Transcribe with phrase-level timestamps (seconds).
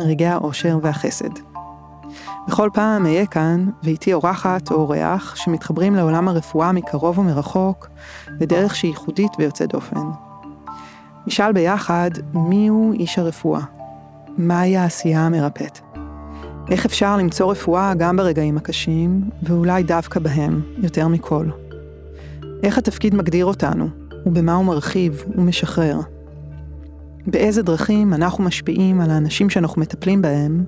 [0.00, 1.30] רגעי האושר והחסד.
[2.48, 7.88] בכל פעם אהיה כאן, ואיתי אורחת או אורח שמתחברים לעולם הרפואה מקרוב ומרחוק,
[8.38, 10.00] בדרך שהיא ייחודית ויוצאת דופן.
[11.26, 13.60] נשאל ביחד מיהו איש הרפואה,
[14.38, 15.78] מהי העשייה המרפאת.
[16.70, 21.46] איך אפשר למצוא רפואה גם ברגעים הקשים, ואולי דווקא בהם, יותר מכל.
[22.62, 23.88] איך התפקיד מגדיר אותנו,
[24.26, 26.00] ובמה הוא מרחיב ומשחרר.
[27.26, 30.64] באיזה דרכים אנחנו משפיעים על האנשים שאנחנו מטפלים בהם,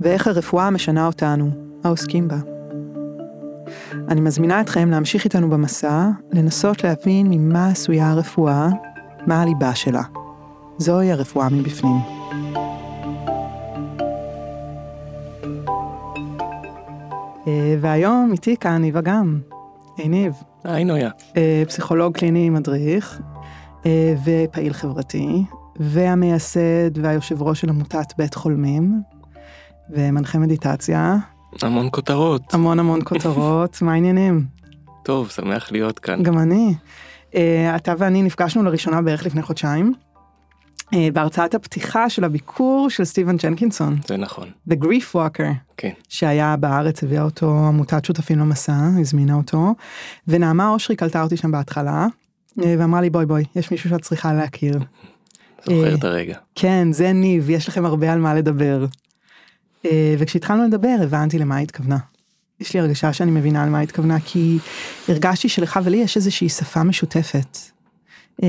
[0.00, 1.50] ואיך הרפואה משנה אותנו,
[1.84, 2.38] העוסקים בה.
[4.08, 8.68] אני מזמינה אתכם להמשיך איתנו במסע, לנסות להבין ממה עשויה הרפואה,
[9.26, 10.02] מה הליבה שלה.
[10.78, 11.96] זוהי הרפואה מבפנים.
[17.46, 19.40] אה, והיום איתי כאן ניב אגם.
[19.96, 20.34] היי ניב.
[20.64, 21.10] היי נויה.
[21.36, 23.20] אה, פסיכולוג קליני מדריך
[23.86, 25.44] אה, ופעיל חברתי,
[25.80, 29.02] והמייסד והיושב ראש של עמותת בית חולמים,
[29.90, 31.16] ומנחה מדיטציה.
[31.62, 32.54] המון כותרות.
[32.54, 34.44] המון המון כותרות, מה העניינים?
[35.02, 36.22] טוב, שמח להיות כאן.
[36.22, 36.74] גם אני.
[37.76, 39.92] אתה ואני נפגשנו לראשונה בערך לפני חודשיים.
[40.94, 43.96] אה, בהרצאת הפתיחה של הביקור של סטיבן ג'נקינסון.
[44.06, 44.48] זה נכון.
[44.70, 45.52] The Grief Walker.
[45.76, 45.92] כן.
[46.08, 49.74] שהיה בארץ, הביאה אותו עמותת שותפים למסע, הזמינה אותו,
[50.28, 52.06] ונעמה אושרי קלטה אותי שם בהתחלה,
[52.64, 54.78] אה, ואמרה לי בואי בואי, יש מישהו שאת צריכה להכיר.
[55.66, 56.38] זוכר את הרגע.
[56.54, 58.86] כן, זה ניב, יש לכם הרבה על מה לדבר.
[60.18, 61.98] וכשהתחלנו לדבר הבנתי למה היא התכוונה.
[62.60, 64.58] יש לי הרגשה שאני מבינה על מה התכוונה, כי
[65.08, 67.58] הרגשתי שלך ולי יש איזושהי שפה משותפת.
[68.42, 68.48] אה,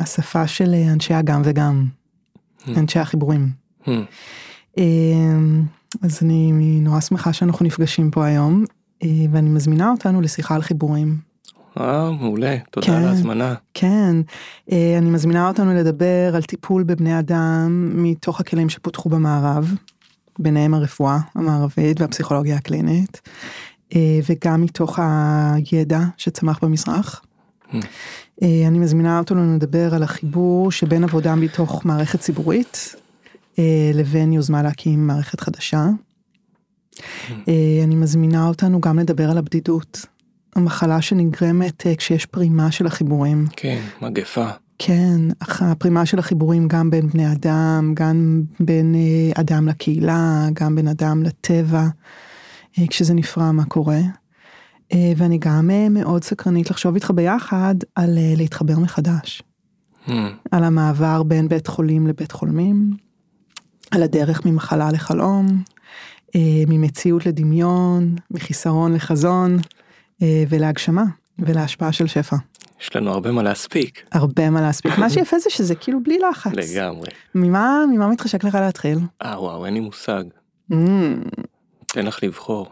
[0.00, 1.86] השפה של אנשי הגם וגם,
[2.60, 2.70] hmm.
[2.76, 3.50] אנשי החיבורים.
[3.84, 3.90] Hmm.
[4.78, 4.84] אה,
[6.02, 8.64] אז אני נורא שמחה שאנחנו נפגשים פה היום,
[9.02, 11.18] אה, ואני מזמינה אותנו לשיחה על חיבורים.
[11.80, 13.54] אה, מעולה, תודה כן, על ההזמנה.
[13.74, 14.16] כן,
[14.72, 19.74] אני מזמינה אותנו לדבר על טיפול בבני אדם מתוך הכלים שפותחו במערב,
[20.38, 23.20] ביניהם הרפואה המערבית והפסיכולוגיה הקלינית,
[23.94, 24.98] וגם מתוך
[25.70, 27.22] הידע שצמח במזרח.
[27.70, 27.76] Hmm.
[28.42, 32.94] אה, אני מזמינה אותנו לדבר על החיבור שבין עבודה מתוך מערכת ציבורית
[33.58, 35.86] אה, לבין יוזמה להקים מערכת חדשה.
[37.48, 40.06] אה, אני מזמינה אותנו גם לדבר על הבדידות,
[40.56, 43.44] המחלה שנגרמת כשיש פרימה של החיבורים.
[43.56, 44.46] כן, מגפה.
[44.78, 48.94] כן, הפרימה של החיבורים גם בין בני אדם, גם בין
[49.34, 51.86] אדם לקהילה, גם בין אדם לטבע,
[52.90, 54.00] כשזה נפרע מה קורה.
[54.92, 59.42] אה, ואני גם אה, מאוד סקרנית לחשוב איתך ביחד על אה, להתחבר מחדש.
[60.06, 60.10] Hmm.
[60.50, 62.96] על המעבר בין בית חולים לבית חולמים,
[63.90, 65.62] על הדרך ממחלה לחלום,
[66.68, 69.58] ממציאות לדמיון, מחיסרון לחזון
[70.22, 71.04] ולהגשמה
[71.38, 72.36] ולהשפעה של שפע.
[72.80, 74.02] יש לנו הרבה מה להספיק.
[74.12, 74.98] הרבה מה להספיק.
[74.98, 76.52] מה שיפה זה שזה כאילו בלי לחץ.
[76.54, 77.08] לגמרי.
[77.34, 78.98] ממה, ממה מתחשק לך להתחיל?
[79.22, 80.24] אה וואו, אין לי מושג.
[80.72, 80.74] Mm.
[81.86, 82.66] תן לך לבחור.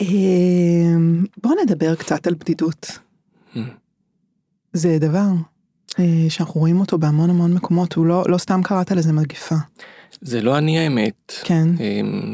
[0.00, 2.98] אמ, בוא נדבר קצת על בדידות.
[3.54, 3.58] Hmm.
[4.72, 5.26] זה דבר
[5.98, 9.54] אה, שאנחנו רואים אותו בהמון המון מקומות, הוא לא, לא סתם קראת לזה מגפה.
[10.20, 11.32] זה לא אני האמת.
[11.44, 11.68] כן.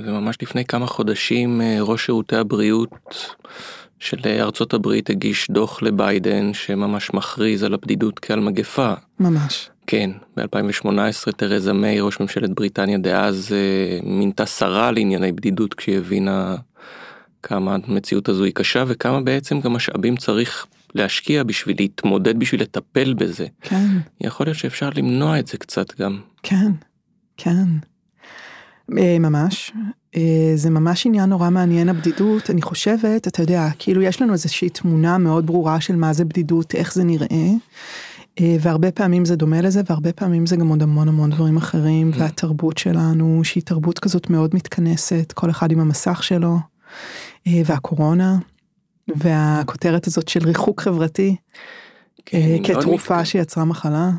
[0.04, 3.37] זה ממש לפני כמה חודשים אה, ראש שירותי הבריאות
[4.00, 8.94] של ארצות הברית הגיש דוח לביידן שממש מכריז על הבדידות כעל מגפה.
[9.21, 9.71] ממש.
[9.87, 16.56] כן, ב-2018 תרזה מיי, ראש ממשלת בריטניה דאז, אה, מינתה שרה לענייני בדידות כשהיא הבינה
[17.43, 23.15] כמה המציאות הזו היא קשה וכמה בעצם גם משאבים צריך להשקיע בשביל להתמודד, בשביל לטפל
[23.15, 23.47] בזה.
[23.61, 23.87] כן.
[24.21, 26.21] יכול להיות שאפשר למנוע את זה קצת גם.
[26.43, 26.72] כן,
[27.37, 27.65] כן.
[28.99, 29.73] אה, ממש.
[30.17, 34.69] אה, זה ממש עניין נורא מעניין הבדידות, אני חושבת, אתה יודע, כאילו יש לנו איזושהי
[34.69, 37.51] תמונה מאוד ברורה של מה זה בדידות, איך זה נראה.
[38.41, 42.11] אה, והרבה פעמים זה דומה לזה והרבה פעמים זה גם עוד המון המון דברים אחרים
[42.12, 42.17] mm.
[42.19, 46.57] והתרבות שלנו שהיא תרבות כזאת מאוד מתכנסת כל אחד עם המסך שלו
[47.47, 48.39] אה, והקורונה,
[49.09, 51.37] והכותרת הזאת של ריחוק חברתי,
[52.27, 53.25] כן, כתרופה.
[53.25, 54.11] שיצרה מחלה.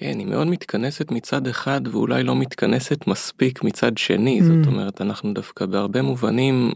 [0.00, 4.44] כן, היא מאוד מתכנסת מצד אחד ואולי לא מתכנסת מספיק מצד שני, mm.
[4.44, 6.72] זאת אומרת, אנחנו דווקא בהרבה מובנים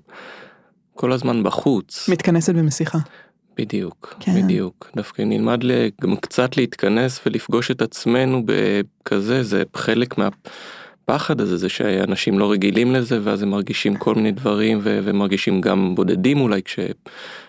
[0.94, 2.08] כל הזמן בחוץ.
[2.08, 2.98] מתכנסת במסיכה.
[3.56, 4.42] בדיוק, כן.
[4.42, 4.90] בדיוק.
[4.96, 5.60] דווקא נלמד
[6.02, 10.28] גם קצת להתכנס ולפגוש את עצמנו בכזה, זה חלק מה...
[11.04, 15.60] הפחד הזה זה שאנשים לא רגילים לזה ואז הם מרגישים כל מיני דברים ו- ומרגישים
[15.60, 16.78] גם בודדים אולי כש...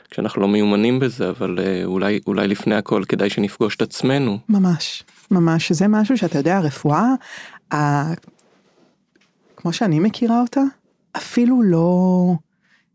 [0.09, 4.37] כשאנחנו לא מיומנים בזה אבל אה, אולי אולי לפני הכל כדאי שנפגוש את עצמנו.
[4.49, 7.13] ממש ממש זה משהו שאתה יודע רפואה
[7.73, 8.03] ה...
[9.57, 10.61] כמו שאני מכירה אותה
[11.17, 12.33] אפילו לא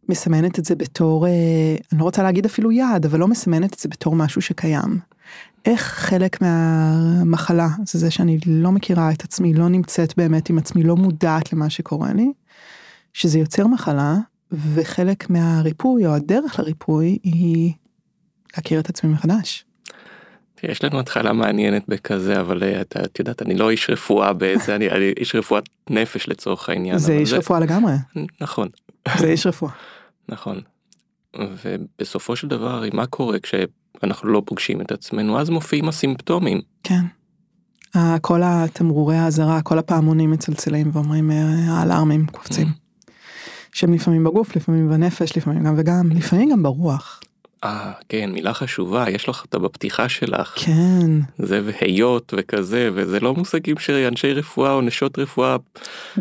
[0.08, 3.78] מסמנת את זה בתור אה, אני לא רוצה להגיד אפילו יעד אבל לא מסמנת את
[3.78, 4.98] זה בתור משהו שקיים.
[5.64, 10.82] איך חלק מהמחלה זה זה שאני לא מכירה את עצמי לא נמצאת באמת עם עצמי
[10.82, 12.32] לא מודעת למה שקורה לי.
[13.12, 14.16] שזה יוצר מחלה
[14.52, 17.72] וחלק מהריפוי או הדרך לריפוי היא
[18.56, 19.64] להכיר את עצמי מחדש.
[20.62, 24.76] יש לנו התחלה מעניינת בכזה אבל אה, אתה את יודעת אני לא איש רפואה באיזה
[24.76, 26.98] אני, אני איש רפואת נפש לצורך העניין.
[26.98, 27.38] זה איש זה...
[27.38, 27.92] רפואה לגמרי.
[28.40, 28.68] נכון.
[29.18, 29.72] זה איש רפואה.
[30.28, 30.60] נכון.
[31.36, 36.60] ובסופו של דבר מה קורה כשאנחנו לא פוגשים את עצמנו אז מופיעים הסימפטומים.
[36.82, 37.00] כן.
[38.20, 42.66] כל התמרורי האזהרה כל הפעמונים מצלצלים ואומרים אה, האלארמים קופצים.
[42.66, 43.10] Mm.
[43.72, 47.20] שהם לפעמים בגוף, לפעמים בנפש, לפעמים גם וגם, לפעמים גם ברוח.
[47.64, 50.54] אה, כן, מילה חשובה, יש לך אותה בפתיחה שלך.
[50.56, 51.10] כן.
[51.38, 55.56] זה והיות וכזה, וזה לא מושגים שאנשי רפואה או נשות רפואה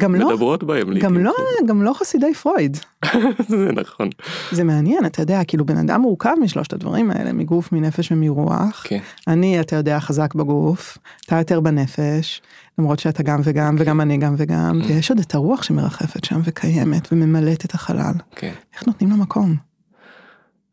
[0.01, 0.99] לא, מדברות בהם.
[0.99, 1.33] גם לא,
[1.67, 2.77] גם לא חסידי פרויד.
[3.49, 4.09] זה נכון.
[4.51, 8.83] זה מעניין, אתה יודע, כאילו בן אדם מורכב משלושת הדברים האלה, מגוף, מנפש ומרוח.
[8.83, 8.99] כן.
[9.27, 12.41] אני, אתה יודע, חזק בגוף, אתה יותר בנפש,
[12.79, 13.75] למרות שאתה גם וגם.
[13.79, 14.85] וגם אני גם וגם, mm.
[14.87, 18.13] ויש עוד את הרוח שמרחפת שם וקיימת וממלאת את החלל.
[18.35, 18.53] כן.
[18.73, 19.55] איך נותנים לה מקום?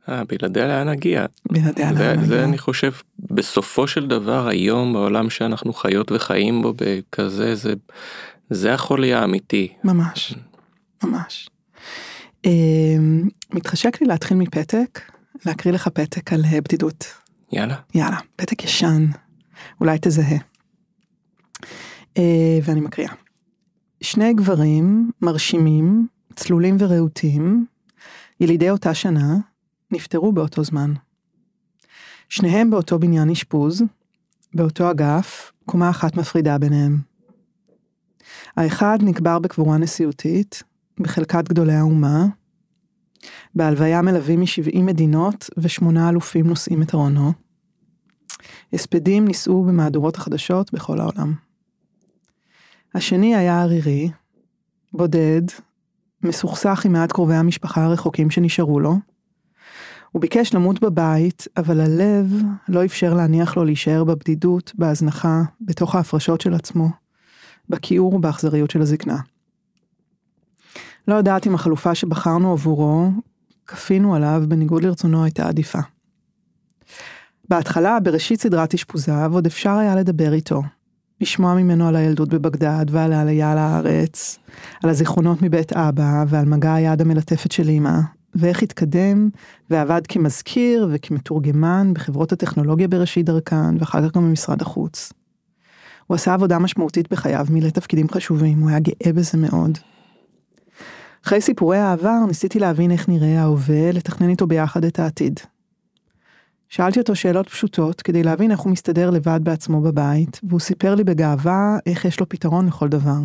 [0.09, 1.27] אה, בלעדיה לאן נגיע?
[1.53, 2.27] בלעדיה לאן נגיע.
[2.27, 7.75] זה אני חושב בסופו של דבר היום בעולם שאנחנו חיות וחיים בו בכזה זה
[8.51, 9.73] זה החולי האמיתי.
[9.85, 10.35] ממש,
[11.05, 11.49] ממש.
[12.45, 15.01] אמ, מתחשק לי להתחיל מפתק,
[15.47, 17.07] להקריא לך פתק על אה, בדידות.
[17.53, 17.77] יאללה.
[17.95, 19.07] יאללה, פתק ישן,
[19.81, 20.39] אולי תזהה.
[22.19, 23.13] אה, ואני מקריאה.
[24.01, 26.07] שני גברים מרשימים,
[26.37, 27.67] צלולים ורהוטים,
[28.41, 29.37] ילידי אותה שנה,
[29.95, 30.93] נפטרו באותו זמן.
[32.29, 33.83] שניהם באותו בניין אשפוז,
[34.55, 36.99] באותו אגף, קומה אחת מפרידה ביניהם.
[38.57, 40.63] האחד נקבר בקבורה נשיאותית,
[41.01, 42.27] בחלקת גדולי האומה.
[43.55, 47.33] בהלוויה מלווים מ-70 מדינות ושמונה אלופים נושאים את ארונו.
[48.73, 51.35] הספדים נישאו במהדורות החדשות בכל העולם.
[52.95, 54.11] השני היה ערירי,
[54.93, 55.43] בודד,
[56.23, 58.95] מסוכסך עם מעט קרובי המשפחה הרחוקים שנשארו לו.
[60.15, 66.41] הוא ביקש למות בבית, אבל הלב לא אפשר להניח לו להישאר בבדידות, בהזנחה, בתוך ההפרשות
[66.41, 66.89] של עצמו,
[67.69, 69.19] בכיעור ובאכזריות של הזקנה.
[71.09, 73.11] לא יודעת אם החלופה שבחרנו עבורו,
[73.67, 75.79] כפינו עליו בניגוד לרצונו הייתה עדיפה.
[77.49, 80.63] בהתחלה, בראשית סדרת אשפוזיו, עוד אפשר היה לדבר איתו.
[81.21, 84.39] לשמוע ממנו על הילדות בבגדד ועל העלייה לארץ,
[84.83, 88.01] על הזיכרונות מבית אבא ועל מגע היד המלטפת של אמא,
[88.35, 89.29] ואיך התקדם
[89.71, 95.13] ועבד כמזכיר וכמתורגמן בחברות הטכנולוגיה בראשית דרכן ואחר כך גם במשרד החוץ.
[96.07, 99.79] הוא עשה עבודה משמעותית בחייו, מילא תפקידים חשובים, הוא היה גאה בזה מאוד.
[101.27, 105.41] אחרי סיפורי העבר ניסיתי להבין איך נראה ההווה, לתכנן איתו ביחד את העתיד.
[106.69, 111.05] שאלתי אותו שאלות פשוטות כדי להבין איך הוא מסתדר לבד בעצמו בבית, והוא סיפר לי
[111.05, 113.19] בגאווה איך יש לו פתרון לכל דבר.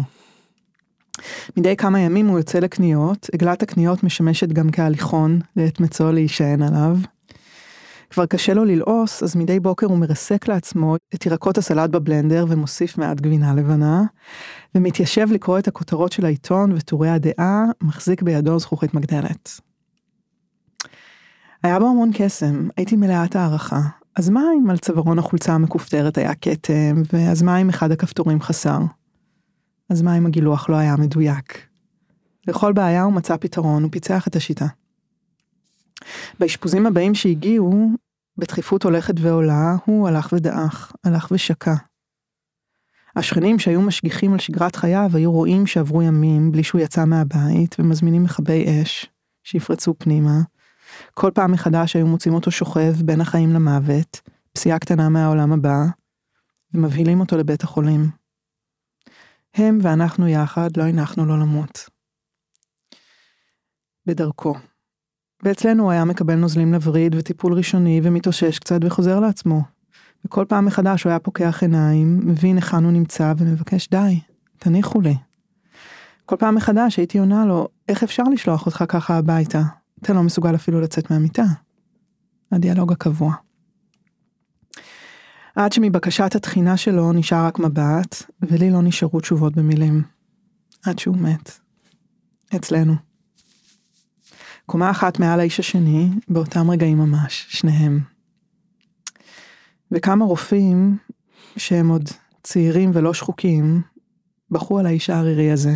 [1.57, 6.97] מדי כמה ימים הוא יוצא לקניות, עגלת הקניות משמשת גם כהליכון לעת מצוא להישען עליו.
[8.09, 12.97] כבר קשה לו ללעוס, אז מדי בוקר הוא מרסק לעצמו את ירקות הסלט בבלנדר ומוסיף
[12.97, 14.03] מעט גבינה לבנה,
[14.75, 19.59] ומתיישב לקרוא את הכותרות של העיתון וטורי הדעה, מחזיק בידו זכוכית מגדלת.
[21.63, 23.81] היה בו המון קסם, הייתי מלאת הערכה.
[24.15, 28.79] אז מה אם על צווארון החולצה המכופתרת היה כתם, ואז מה אם אחד הכפתורים חסר?
[29.89, 31.67] אז מה אם הגילוח לא היה מדויק?
[32.47, 34.65] לכל בעיה הוא מצא פתרון, הוא פיצח את השיטה.
[36.39, 37.89] באשפוזים הבאים שהגיעו,
[38.37, 41.73] בדחיפות הולכת ועולה, הוא הלך ודעך, הלך ושקע.
[43.15, 48.23] השכנים שהיו משגיחים על שגרת חייו היו רואים שעברו ימים בלי שהוא יצא מהבית ומזמינים
[48.23, 49.05] מכבי אש
[49.43, 50.41] שיפרצו פנימה.
[51.13, 54.21] כל פעם מחדש היו מוצאים אותו שוכב בין החיים למוות,
[54.53, 55.85] פסיעה קטנה מהעולם הבא,
[56.73, 58.18] ומבהילים אותו לבית החולים.
[59.53, 61.89] הם ואנחנו יחד לא הנחנו לו למות.
[64.05, 64.55] בדרכו.
[65.43, 69.61] ואצלנו הוא היה מקבל נוזלים לווריד וטיפול ראשוני ומתאושש קצת וחוזר לעצמו.
[70.25, 74.19] וכל פעם מחדש הוא היה פוקח עיניים, מבין היכן הוא נמצא ומבקש די,
[74.57, 75.15] תניחו לי.
[76.25, 79.61] כל פעם מחדש הייתי עונה לו, איך אפשר לשלוח אותך ככה הביתה?
[80.01, 81.43] אתה לא מסוגל אפילו לצאת מהמיטה.
[82.51, 83.33] הדיאלוג הקבוע.
[85.59, 90.03] עד שמבקשת התחינה שלו נשאר רק מבט, ולי לא נשארו תשובות במילים.
[90.85, 91.59] עד שהוא מת.
[92.55, 92.93] אצלנו.
[94.65, 97.99] קומה אחת מעל האיש השני, באותם רגעים ממש, שניהם.
[99.91, 100.97] וכמה רופאים,
[101.57, 102.09] שהם עוד
[102.43, 103.81] צעירים ולא שחוקים,
[104.51, 105.75] בכו על האיש הערירי הזה,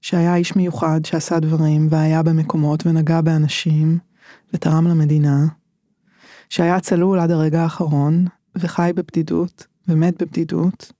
[0.00, 3.98] שהיה איש מיוחד שעשה דברים והיה במקומות ונגע באנשים
[4.54, 5.46] ותרם למדינה,
[6.48, 10.92] שהיה צלול עד הרגע האחרון וחי בבדידות ומת בבדידות.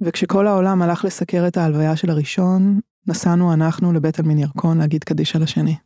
[0.00, 5.36] וכשכל העולם הלך לסקר את ההלוויה של הראשון, נסענו אנחנו לבית עלמין ירקון להגיד קדיש
[5.36, 5.76] על השני.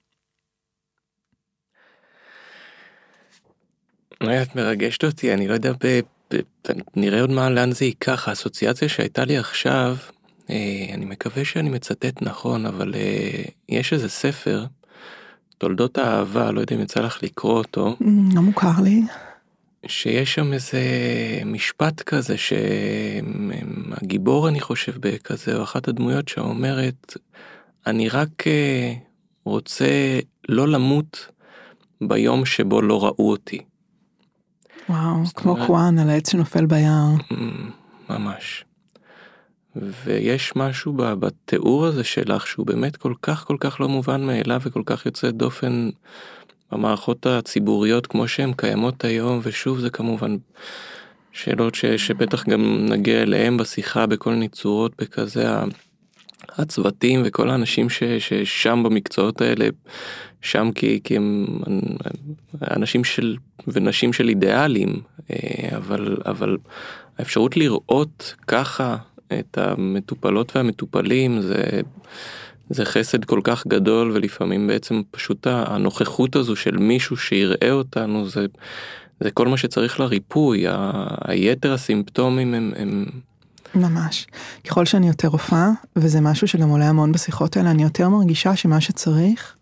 [4.43, 6.41] את מרגשת אותי, אני לא יודע, ב, ב,
[6.97, 8.29] נראה עוד מה, לאן זה ייקח.
[8.29, 9.97] האסוציאציה שהייתה לי עכשיו,
[10.51, 14.65] אה, אני מקווה שאני מצטט נכון, אבל אה, יש איזה ספר,
[15.59, 17.97] תולדות האהבה, לא יודע אם יצא לך לקרוא אותו.
[18.35, 19.03] לא מוכר לי.
[19.87, 20.81] שיש שם איזה
[21.45, 22.35] משפט כזה
[23.99, 27.17] שהגיבור אני חושב בכזה או אחת הדמויות שאומרת
[27.87, 28.95] אני רק אה,
[29.45, 31.29] רוצה לא למות
[32.01, 33.59] ביום שבו לא ראו אותי.
[34.89, 37.09] וואו, כמו קוואן על העץ שנופל ביער.
[38.11, 38.65] ממש.
[39.77, 44.83] ויש משהו בתיאור הזה שלך שהוא באמת כל כך כל כך לא מובן מאליו וכל
[44.87, 45.91] כך יוצא דופן
[46.73, 50.37] במערכות הציבוריות כמו שהן קיימות היום ושוב זה כמובן
[51.33, 55.49] שאלות ש, שבטח גם נגיע אליהם בשיחה בכל מיני צורות בכזה
[56.49, 59.69] הצוותים וכל האנשים ש, ששם במקצועות האלה
[60.41, 61.47] שם כי, כי הם
[62.71, 63.37] אנשים של
[63.67, 65.01] ונשים של אידיאלים
[65.31, 66.57] אה, אבל אבל
[67.19, 68.97] האפשרות לראות ככה
[69.33, 71.81] את המטופלות והמטופלים זה
[72.71, 78.47] זה חסד כל כך גדול ולפעמים בעצם פשוט הנוכחות הזו של מישהו שיראה אותנו זה
[79.21, 80.65] זה כל מה שצריך לריפוי
[81.25, 83.07] היתר הסימפטומים הם, הם
[83.75, 84.27] ממש.
[84.65, 88.81] ככל שאני יותר רופאה, וזה משהו שגם עולה המון בשיחות האלה, אני יותר מרגישה שמה
[88.81, 89.57] שצריך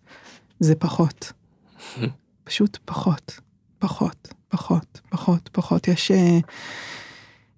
[0.60, 1.32] זה פחות.
[2.44, 3.40] פשוט פחות,
[3.78, 5.88] פחות, פחות, פחות, פחות.
[5.88, 6.10] יש...
[6.10, 6.38] אה,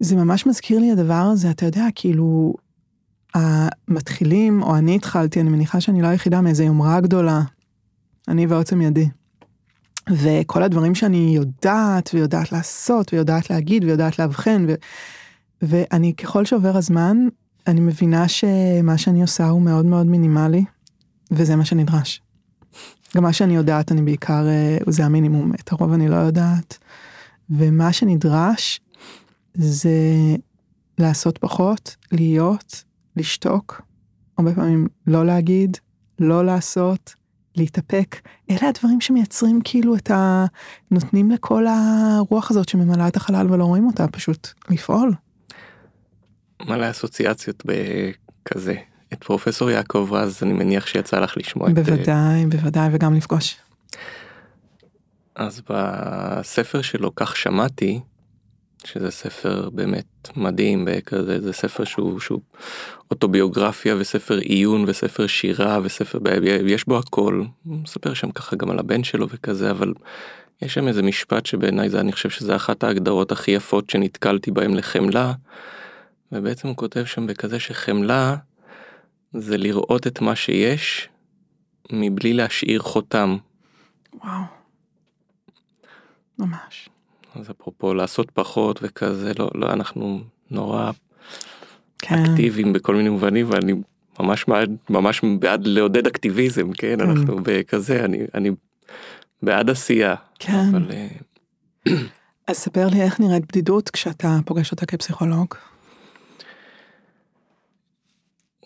[0.01, 2.55] זה ממש מזכיר לי הדבר הזה, אתה יודע, כאילו,
[3.35, 7.43] המתחילים, או אני התחלתי, אני מניחה שאני לא היחידה מאיזה יומרה גדולה.
[8.29, 9.09] אני ועוצם ידי.
[10.11, 14.75] וכל הדברים שאני יודעת, ויודעת לעשות, ויודעת להגיד, ויודעת לאבחן, ו...
[15.63, 17.17] ואני, ככל שעובר הזמן,
[17.67, 20.65] אני מבינה שמה שאני עושה הוא מאוד מאוד מינימלי,
[21.31, 22.23] וזה מה שנדרש.
[23.17, 26.79] גם מה שאני יודעת, אני בעיקר, אה, זה המינימום, את הרוב אני לא יודעת.
[27.51, 28.81] ומה שנדרש
[29.55, 29.91] זה
[30.99, 32.85] לעשות פחות, להיות,
[33.17, 33.83] לשתוק,
[34.39, 35.77] הרבה פעמים לא להגיד,
[36.19, 37.15] לא לעשות,
[37.57, 38.29] להתאפק.
[38.51, 40.47] אלה הדברים שמייצרים כאילו את ה...
[40.91, 45.15] נותנים לכל הרוח הזאת שממלאה את החלל ולא רואים אותה, פשוט לפעול.
[46.67, 48.75] מלא אסוציאציות בכזה.
[49.13, 51.99] את פרופסור יעקב רז אני מניח שיצא לך לשמוע בוודאי, את...
[51.99, 53.57] בוודאי, בוודאי וגם לפגוש.
[55.35, 58.01] אז בספר שלו כך שמעתי,
[58.87, 62.41] שזה ספר באמת מדהים בכזה, זה ספר שהוא, שהוא
[63.11, 66.19] אוטוביוגרפיה וספר עיון וספר שירה וספר,
[66.67, 69.95] יש בו הכל, מספר שם ככה גם על הבן שלו וכזה, אבל
[70.63, 74.75] יש שם איזה משפט שבעיניי זה, אני חושב שזה אחת ההגדרות הכי יפות שנתקלתי בהם
[74.75, 75.33] לחמלה.
[76.33, 78.37] ובעצם הוא כותב שם בכזה שחמלה
[79.33, 81.09] זה לראות את מה שיש
[81.93, 83.37] מבלי להשאיר חותם.
[84.15, 84.43] וואו.
[86.39, 86.89] ממש.
[87.35, 90.21] אז אפרופו לעשות פחות וכזה לא לא אנחנו
[90.51, 90.91] נורא
[91.99, 92.25] כן.
[92.25, 93.73] אקטיביים בכל מיני מובנים ואני
[94.21, 94.47] ממש
[94.91, 97.11] ממש בעד לעודד אקטיביזם כן, כן.
[97.11, 98.51] אנחנו בכזה אני אני
[99.43, 100.15] בעד עשייה.
[100.39, 100.69] כן.
[100.71, 100.91] אבל...
[100.91, 101.09] אה,
[102.49, 105.55] אז ספר לי איך נראית בדידות כשאתה פוגש אותה כפסיכולוג.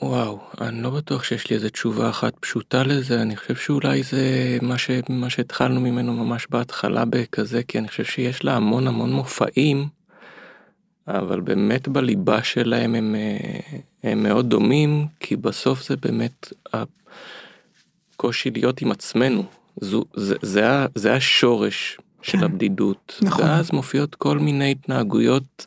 [0.03, 4.59] וואו, אני לא בטוח שיש לי איזה תשובה אחת פשוטה לזה, אני חושב שאולי זה
[4.63, 4.91] מה, ש...
[5.09, 9.89] מה שהתחלנו ממנו ממש בהתחלה בכזה, כי אני חושב שיש לה המון המון מופעים,
[11.09, 16.53] אבל באמת בליבה שלהם הם, אה, הם מאוד דומים, כי בסוף זה באמת
[18.15, 19.45] הקושי להיות עם עצמנו,
[19.81, 22.45] זו, זה, זה, זה השורש של כן.
[22.45, 23.45] הבדידות, נכון.
[23.45, 25.67] ואז מופיעות כל מיני התנהגויות.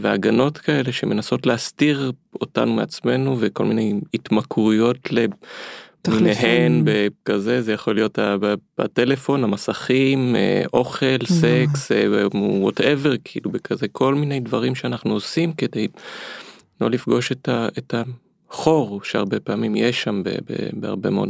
[0.00, 4.98] והגנות כאלה שמנסות להסתיר אותנו מעצמנו וכל מיני התמכרויות
[6.08, 8.18] למיניהן בכזה זה יכול להיות
[8.78, 11.90] בטלפון המסכים אה, אוכל סקס
[12.34, 15.88] whatever כאילו בכזה כל מיני דברים שאנחנו עושים כדי
[16.80, 17.94] לא לפגוש את, ה, את
[18.50, 20.22] החור שהרבה פעמים יש שם
[20.72, 21.28] בהרבה מאוד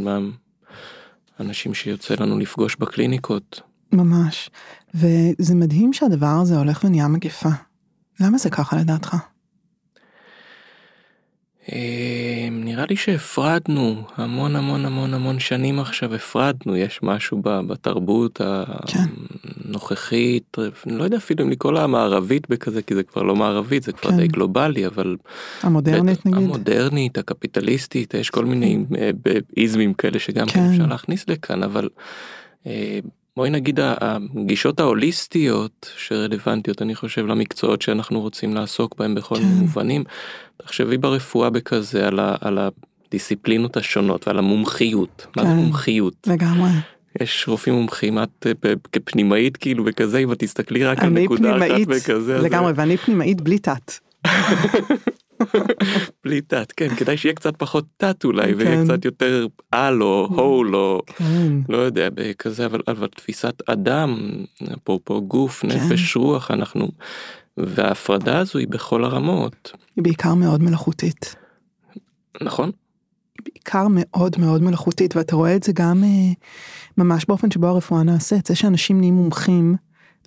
[1.39, 3.61] מהאנשים שיוצא לנו לפגוש בקליניקות.
[3.91, 4.49] ממש.
[4.95, 7.49] וזה מדהים שהדבר הזה הולך ונהיה מגפה
[8.19, 9.15] למה זה ככה לדעתך?
[11.71, 18.41] אה, נראה לי שהפרדנו המון המון המון המון שנים עכשיו הפרדנו יש משהו בתרבות
[18.87, 18.99] כן.
[19.65, 20.57] הנוכחית
[20.87, 23.91] אני לא יודע אפילו אם לקרוא לה המערבית בכזה כי זה כבר לא מערבית זה
[23.91, 24.17] כבר כן.
[24.17, 25.15] די גלובלי אבל
[25.61, 26.37] המודרנית נגיד.
[26.37, 29.11] המודרנית הקפיטליסטית יש כל מיני אה,
[29.57, 30.69] איזמים כאלה שגם כן כן.
[30.71, 31.89] אפשר להכניס לכאן אבל
[32.67, 32.99] אה,
[33.37, 39.41] בואי נגיד הגישות ההוליסטיות שרלוונטיות אני חושב למקצועות שאנחנו רוצים לעסוק בהם בכל כן.
[39.43, 40.03] מובנים.
[40.57, 42.59] תחשבי ברפואה בכזה על, ה, על
[43.07, 45.27] הדיסציפלינות השונות ועל המומחיות.
[45.37, 45.55] מה זה כן.
[45.55, 46.27] מומחיות?
[46.27, 46.69] לגמרי.
[47.21, 51.81] יש רופאים מומחים את אה, כפנימאית כאילו וכזה אם את תסתכלי רק על נקודה אחת
[51.87, 52.15] וכזה.
[52.15, 53.91] אז זה- לגמרי ואני פנימאית בלי תת.
[56.23, 58.83] בלי תת כן כדאי שיהיה קצת פחות תת אולי ויהיה כן.
[58.83, 61.53] קצת יותר על או הול או כן.
[61.69, 64.17] לא יודע בכזה אבל אבל תפיסת אדם
[64.73, 65.67] אפרופו גוף כן.
[65.67, 66.87] נפש רוח אנחנו
[67.57, 71.35] וההפרדה הזו היא בכל הרמות היא בעיקר מאוד מלאכותית.
[72.41, 72.71] נכון
[73.45, 76.33] בעיקר מאוד מאוד מלאכותית ואתה רואה את זה גם אה,
[76.97, 79.75] ממש באופן שבו הרפואה נעשית זה שאנשים נהיים מומחים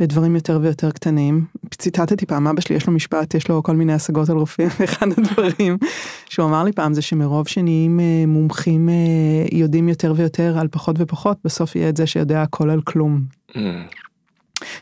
[0.00, 1.45] לדברים יותר ויותר קטנים.
[1.71, 5.07] ציטטתי פעם אבא שלי יש לו משפט יש לו כל מיני השגות על רופאים אחד
[5.16, 5.78] הדברים
[6.28, 8.95] שהוא אמר לי פעם זה שמרוב שנהיים אה, מומחים אה,
[9.52, 13.21] יודעים יותר ויותר על פחות ופחות בסוף יהיה את זה שיודע הכל על כלום.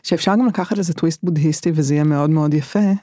[0.03, 2.93] שאפשר גם לקחת לזה טוויסט בודהיסטי וזה יהיה מאוד מאוד יפה,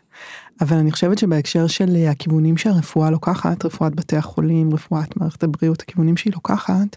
[0.60, 5.82] אבל אני חושבת שבהקשר של אה, הכיוונים שהרפואה לוקחת, רפואת בתי החולים, רפואת מערכת הבריאות,
[5.82, 6.96] הכיוונים שהיא לוקחת,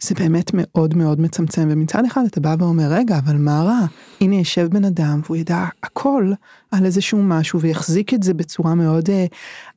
[0.00, 3.86] זה באמת מאוד מאוד מצמצם, ומצד אחד אתה בא ואומר, רגע, אבל מה רע?
[4.20, 6.32] הנה יושב בן אדם והוא ידע הכל
[6.70, 9.10] על איזשהו משהו ויחזיק את זה בצורה מאוד...
[9.10, 9.26] אה,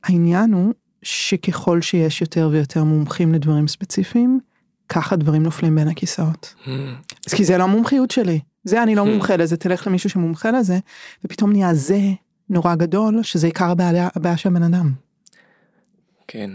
[0.04, 4.40] העניין הוא שככל שיש יותר ויותר מומחים לדברים ספציפיים,
[4.88, 6.54] ככה דברים נופלים בין הכיסאות.
[7.26, 8.40] אז כי זה לא המומחיות שלי.
[8.68, 9.08] זה אני לא Hmm.
[9.08, 10.78] מומחה לזה, תלך למישהו שמומחה לזה,
[11.24, 11.98] ופתאום נהיה זה
[12.50, 14.92] נורא גדול, שזה עיקר הבעיה, הבעיה של הבן אדם.
[16.28, 16.50] כן.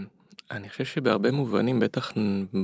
[0.50, 2.12] אני חושב שבהרבה מובנים בטח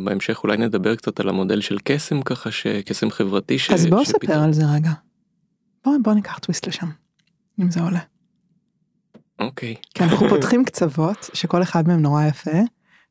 [0.04, 3.70] בהמשך אולי נדבר קצת על המודל של קסם ככה שקסם חברתי ש...
[3.70, 4.90] אז בוא ספר על זה רגע.
[5.84, 6.86] בוא, בוא ניקח טוויסט לשם,
[7.60, 8.00] אם זה עולה.
[9.38, 9.74] אוקיי.
[9.94, 12.50] כי אנחנו פותחים קצוות, שכל אחד מהם נורא יפה,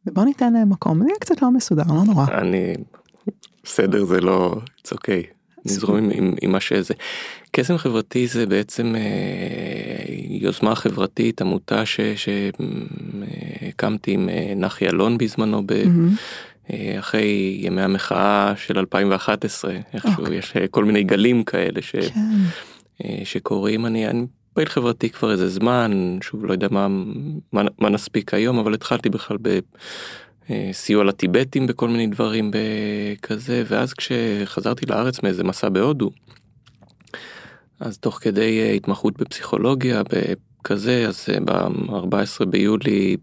[0.06, 2.26] ובוא ניתן להם מקום, זה יהיה קצת לא מסודר, לא נורא.
[2.32, 2.74] אני
[3.64, 5.39] בסדר זה לא it's okay.
[5.66, 6.94] נזרום עם, עם, עם מה שזה.
[7.52, 9.02] קסם חברתי זה בעצם אה,
[10.30, 11.84] יוזמה חברתית עמותה
[12.16, 16.16] שהקמתי עם אה, נחי אלון בזמנו ב, מהמם.
[16.74, 20.38] אה, אחרי ימי המחאה של 2011 איכשהו אוקיי.
[20.38, 22.20] יש אה, כל מיני גלים כאלה ש, כן,
[23.04, 26.88] אה, שקורים אני, אני פעיל חברתי כבר איזה זמן שוב לא יודע מה,
[27.54, 29.60] מה, מה נספיק היום אבל התחלתי בכלל ב...
[30.50, 32.52] אה, סיוע לטיבטים בכל מיני דברים
[33.22, 36.12] כזה ואז כשחזרתי לארץ מאיזה מסע בהודו.
[37.80, 43.18] אז תוך כדי אה, התמחות בפסיכולוגיה בכזה אז אה, ב-14 ביולי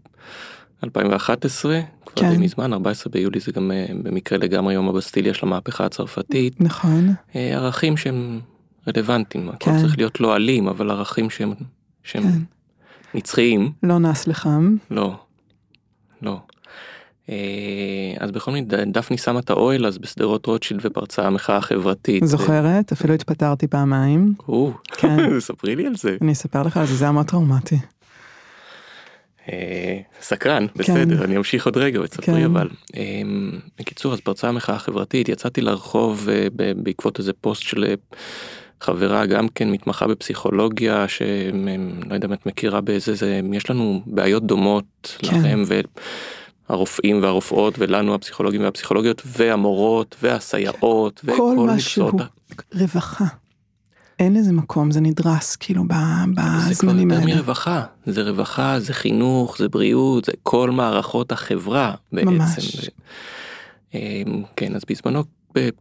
[0.83, 2.31] 2011 כבר כן.
[2.31, 3.71] די מזמן 14 ביולי זה גם
[4.03, 8.39] במקרה לגמרי יום הבסטיליה של המהפכה הצרפתית נכון, ערכים שהם
[8.87, 9.77] רלוונטיים הכל כן.
[9.79, 11.53] צריך להיות לא אלים אבל ערכים שהם
[12.03, 12.39] שהם כן.
[13.13, 15.15] נצחיים לא נס לחם, לא.
[16.21, 16.39] לא.
[17.29, 17.35] אה,
[18.19, 22.25] אז בכל מיני ד- דפני שמה את האוהל אז בשדרות רוטשילד ופרצה המחאה החברתית.
[22.25, 22.91] זוכרת?
[22.91, 24.33] אפילו התפטרתי פעמיים.
[24.47, 25.17] או, כן.
[25.39, 26.17] ספרי לי על זה.
[26.21, 27.77] אני אספר לך על זה, זה היה מאוד טראומטי.
[29.51, 32.43] אה, סקרן, בסדר, אני אמשיך עוד רגע ותספרי כן.
[32.45, 32.67] אבל.
[32.97, 33.01] אה,
[33.79, 37.93] בקיצור אז פרצה המחאה החברתית יצאתי לרחוב אה, בעקבות איזה פוסט של אה,
[38.81, 41.25] חברה גם כן מתמחה בפסיכולוגיה שלא
[42.13, 45.27] יודע אם את מכירה באיזה זה יש לנו בעיות דומות כן.
[45.39, 45.63] לכם
[46.69, 51.79] והרופאים והרופאות ולנו הפסיכולוגים והפסיכולוגיות והמורות והסייעות כל וכל מה מקצועות.
[51.79, 52.21] שהוא
[52.81, 53.25] רווחה.
[54.19, 55.93] אין לזה מקום, זה נדרס כאילו ב-
[56.33, 57.35] זה כבר בזמנים יותר האלה.
[57.35, 62.29] מרווחה זה רווחה זה חינוך זה בריאות זה כל מערכות החברה בעצם.
[62.29, 62.89] ממש.
[63.93, 63.99] אמ,
[64.55, 65.23] כן אז בזמנו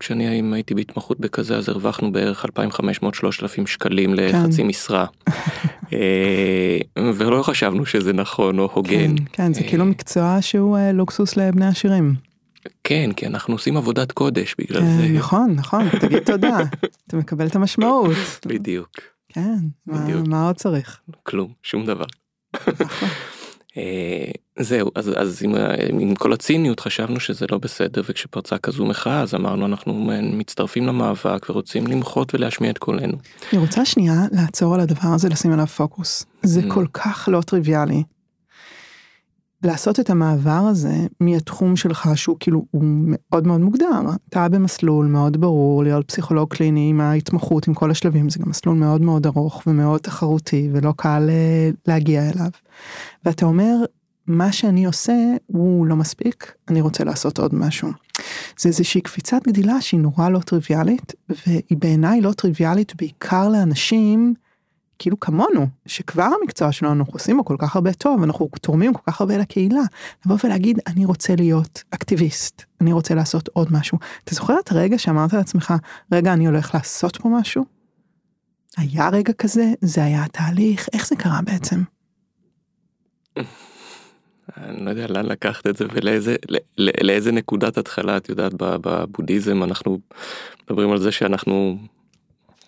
[0.01, 5.07] כשאני הייתי בהתמחות בכזה אז הרווחנו בערך 2,500-3,000 שקלים לחצי משרה.
[5.93, 6.79] אה,
[7.15, 9.15] ולא חשבנו שזה נכון או כן, הוגן.
[9.33, 12.15] כן, זה אה, כאילו מקצוע שהוא אה, לוקסוס לבני עשירים.
[12.85, 15.09] כן כי אנחנו עושים עבודת קודש בגלל כן, זה.
[15.09, 16.59] נכון, נכון, תגיד תודה,
[17.07, 18.17] אתה מקבל את המשמעות.
[18.47, 18.89] בדיוק
[19.29, 20.27] כן, מה- בדיוק.
[20.29, 21.01] מה עוד צריך?
[21.23, 22.05] כלום שום דבר.
[23.77, 23.83] אה,
[24.59, 25.55] זהו אז אז עם,
[26.01, 31.51] עם כל הציניות חשבנו שזה לא בסדר וכשפרצה כזו מחאה אז אמרנו אנחנו מצטרפים למאבק
[31.51, 33.17] ורוצים למחות ולהשמיע את קולנו.
[33.53, 36.27] אני רוצה שנייה לעצור על הדבר הזה, לשים עליו פוקוס.
[36.43, 36.75] זה Mm.
[36.75, 38.03] כל כך לא טריוויאלי.
[39.63, 44.01] לעשות את המעבר הזה מהתחום שלך שהוא כאילו הוא מאוד מאוד מוגדר.
[44.29, 48.77] אתה במסלול מאוד ברור להיות פסיכולוג קליני עם ההתמחות עם כל השלבים זה גם מסלול
[48.77, 52.51] מאוד מאוד ארוך ומאוד תחרותי ולא קל אה, להגיע אליו.
[53.25, 53.77] ואתה אומר
[54.27, 55.15] מה שאני עושה
[55.47, 57.89] הוא לא מספיק, אני רוצה לעשות עוד משהו.
[58.59, 64.35] זה איזושהי קפיצת גדילה שהיא נורא לא טריוויאלית, והיא בעיניי לא טריוויאלית בעיקר לאנשים
[64.99, 69.11] כאילו כמונו, שכבר המקצוע שלנו אנחנו עושים בו כל כך הרבה טוב, אנחנו תורמים כל
[69.11, 69.81] כך הרבה לקהילה,
[70.27, 73.99] לבוא ולהגיד אני רוצה להיות אקטיביסט, אני רוצה לעשות עוד משהו.
[74.25, 75.75] אתה זוכר את הרגע שאמרת לעצמך,
[76.13, 77.65] רגע אני הולך לעשות פה משהו?
[78.77, 81.83] היה רגע כזה, זה היה התהליך, איך זה קרה בעצם?
[84.57, 86.59] אני לא יודע לאן לקחת את זה ולאיזה לא,
[87.01, 89.99] לאיזה נקודת התחלה את יודעת בבודהיזם אנחנו
[90.65, 91.79] מדברים על זה שאנחנו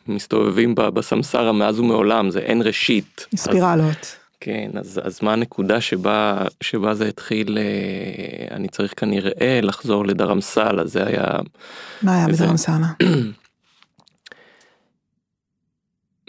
[0.08, 3.26] מסתובבים בסמסרה מאז ומעולם זה אין ראשית.
[3.36, 3.88] ספירלות.
[3.88, 10.06] אז, כן אז אז מה הנקודה שבה שבה זה התחיל אה, אני צריך כנראה לחזור
[10.06, 11.24] לדרמסלה זה היה.
[12.02, 12.86] מה היה בדרמסלה?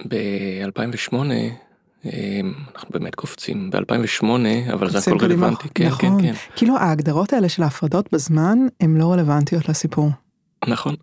[0.09, 1.15] ב-2008
[2.75, 4.25] אנחנו באמת קופצים ב-2008
[4.73, 6.21] אבל זה הכל רלוונטי כן נכון.
[6.21, 10.09] כן כן כאילו ההגדרות האלה של ההפרדות בזמן הן לא רלוונטיות לסיפור.
[10.67, 10.95] נכון.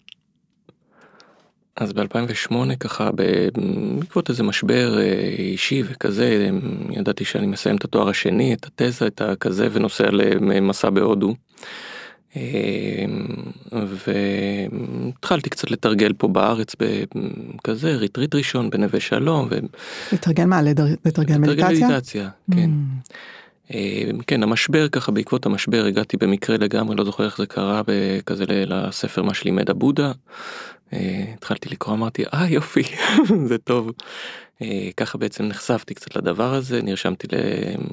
[1.76, 4.98] אז ב-2008 ככה בעקבות איזה משבר
[5.38, 6.50] אישי וכזה
[6.90, 11.34] ידעתי שאני מסיים את התואר השני את התזה את הכזה ונוסע למסע בהודו.
[13.72, 19.48] והתחלתי קצת לתרגל פה בארץ בכזה ריטריט ראשון בנווה שלום.
[20.12, 20.60] לתרגל מה?
[21.04, 21.88] לתרגל מדיטציה?
[21.88, 22.70] מדיטציה, כן.
[24.26, 27.82] כן המשבר ככה בעקבות המשבר הגעתי במקרה לגמרי לא זוכר איך זה קרה
[28.26, 30.12] כזה לספר מה שלימד הבודה.
[30.92, 32.82] התחלתי לקרוא אמרתי אה יופי
[33.48, 33.90] זה טוב.
[34.62, 37.26] אה, ככה בעצם נחשפתי קצת לדבר הזה נרשמתי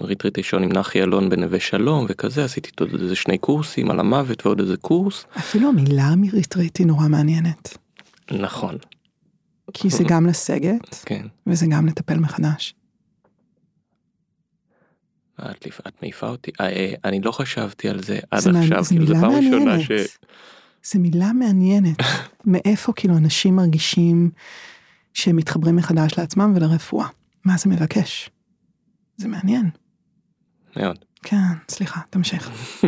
[0.01, 4.45] לריטריט ראשון עם נחי אלון בנווה שלום וכזה עשיתי עוד איזה שני קורסים על המוות
[4.45, 5.25] ועוד איזה קורס.
[5.37, 7.77] אפילו המילה מריטריט היא נורא מעניינת.
[8.31, 8.77] נכון.
[9.73, 11.27] כי זה גם לסגת כן.
[11.47, 12.75] וזה גם לטפל מחדש.
[15.41, 19.13] את, את מעיפה אותי אה, אה, אני לא חשבתי על זה עד עכשיו כאילו זו
[19.21, 19.91] פעם ראשונה ש...
[20.85, 21.97] זה מילה מעניינת
[22.45, 24.31] מאיפה כאילו אנשים מרגישים.
[25.13, 27.07] שהם מתחברים מחדש לעצמם ולרפואה.
[27.45, 28.29] מה זה מבקש?
[29.17, 29.69] זה מעניין.
[30.77, 31.05] מאוד.
[31.23, 31.35] כן,
[31.69, 32.49] סליחה, תמשיך.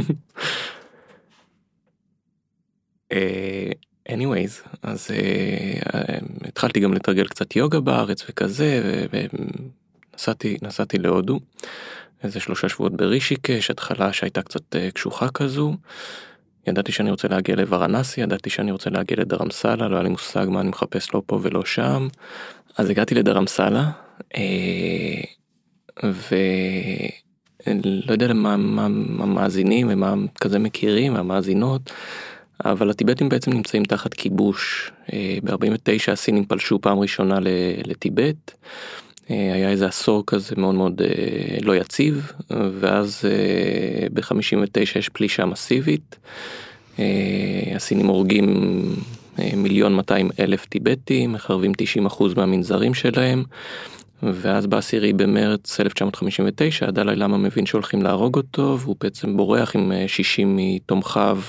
[3.12, 3.70] אה,
[4.10, 5.16] anyways, אז uh,
[6.48, 9.06] התחלתי גם לתרגל קצת יוגה בארץ וכזה,
[10.14, 11.40] ונסעתי נסעתי להודו,
[12.24, 15.74] איזה שלושה שבועות ברישיקש, התחלה שהייתה קצת uh, קשוחה כזו.
[16.68, 20.62] ידעתי שאני רוצה להגיע לוורנסי, ידעתי שאני רוצה להגיע לדרמסלה, לא היה לי מושג מה
[20.62, 22.08] אני מחפש לא פה ולא שם.
[22.78, 23.92] אז הגעתי לדרמסלה,
[24.36, 25.22] אה,
[26.04, 28.54] ולא יודע מה
[29.24, 31.92] המאזינים ומה כזה מכירים, המאזינות,
[32.66, 34.92] אבל הטיבטים בעצם נמצאים תחת כיבוש.
[35.14, 37.38] אה, ב-49 הסינים פלשו פעם ראשונה
[37.86, 38.52] לטיבט.
[39.32, 45.46] אה, היה איזה עשור כזה מאוד מאוד אה, לא יציב ואז אה, ב-59 יש פלישה
[45.46, 46.16] מסיבית.
[47.76, 48.82] הסינים הורגים
[49.58, 53.44] מיליון 200 אלף טיבטים, מחרבים 90 אחוז מהמנזרים שלהם.
[54.24, 60.56] ואז בעשירי במרץ 1959 הדלי למה מבין שהולכים להרוג אותו והוא בעצם בורח עם 60
[60.58, 61.40] מתומכיו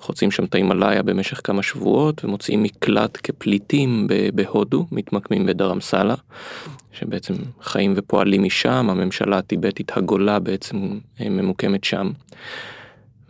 [0.00, 6.14] חוצים שם את ההימאליה במשך כמה שבועות ומוצאים מקלט כפליטים בהודו מתמקמים בדרמסלה
[6.92, 12.10] שבעצם חיים ופועלים משם הממשלה הטיבטית הגולה בעצם אה, ממוקמת שם.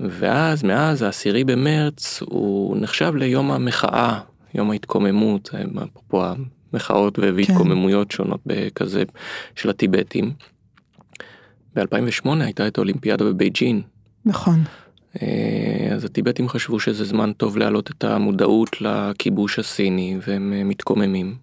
[0.00, 4.20] ואז מאז העשירי במרץ הוא נחשב ליום המחאה
[4.54, 5.50] יום ההתקוממות
[5.84, 6.22] אפרופו
[6.72, 8.16] המחאות והתקוממויות כן.
[8.16, 9.02] שונות בכזה
[9.56, 10.32] של הטיבטים.
[11.76, 13.82] ב-2008 הייתה את האולימפיאדה בבייג'ין.
[14.24, 14.64] נכון.
[15.22, 21.34] אה, אז הטיבטים חשבו שזה זמן טוב להעלות את המודעות לכיבוש הסיני והם אה, מתקוממים.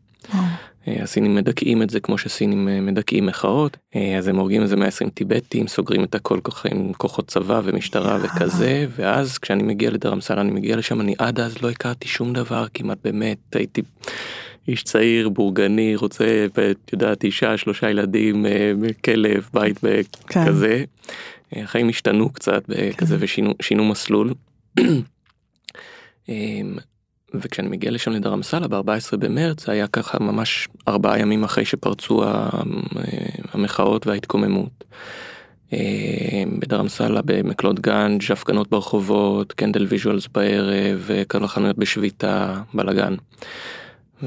[0.87, 3.77] אה, הסינים מדכאים את זה כמו שסינים מדכאים מחאות
[4.17, 6.39] אז הם הורגים איזה 120 טיבטים סוגרים את הכל
[6.71, 11.61] עם כוחות צבא ומשטרה וכזה ואז כשאני מגיע לדרמסלה אני מגיע לשם אני עד אז
[11.61, 13.81] לא הכרתי שום דבר כמעט באמת הייתי
[14.67, 18.45] איש צעיר בורגני רוצה את יודעת אישה שלושה ילדים
[19.05, 19.83] כלב בית
[20.27, 20.45] כן.
[21.53, 21.63] כזה.
[21.63, 22.63] החיים השתנו קצת
[22.97, 23.25] כזה כן.
[23.59, 24.33] ושינו מסלול.
[26.29, 26.77] אמ,
[27.33, 32.23] וכשאני מגיע לשם לדרמסלה ב-14 במרץ היה ככה ממש ארבעה ימים אחרי שפרצו
[33.53, 34.83] המחאות וההתקוממות.
[35.73, 43.15] אמ, בדרמסלה במקלוד גנג' הפגנות ברחובות candle vigils בערב כל החנויות בשביתה בלאגן.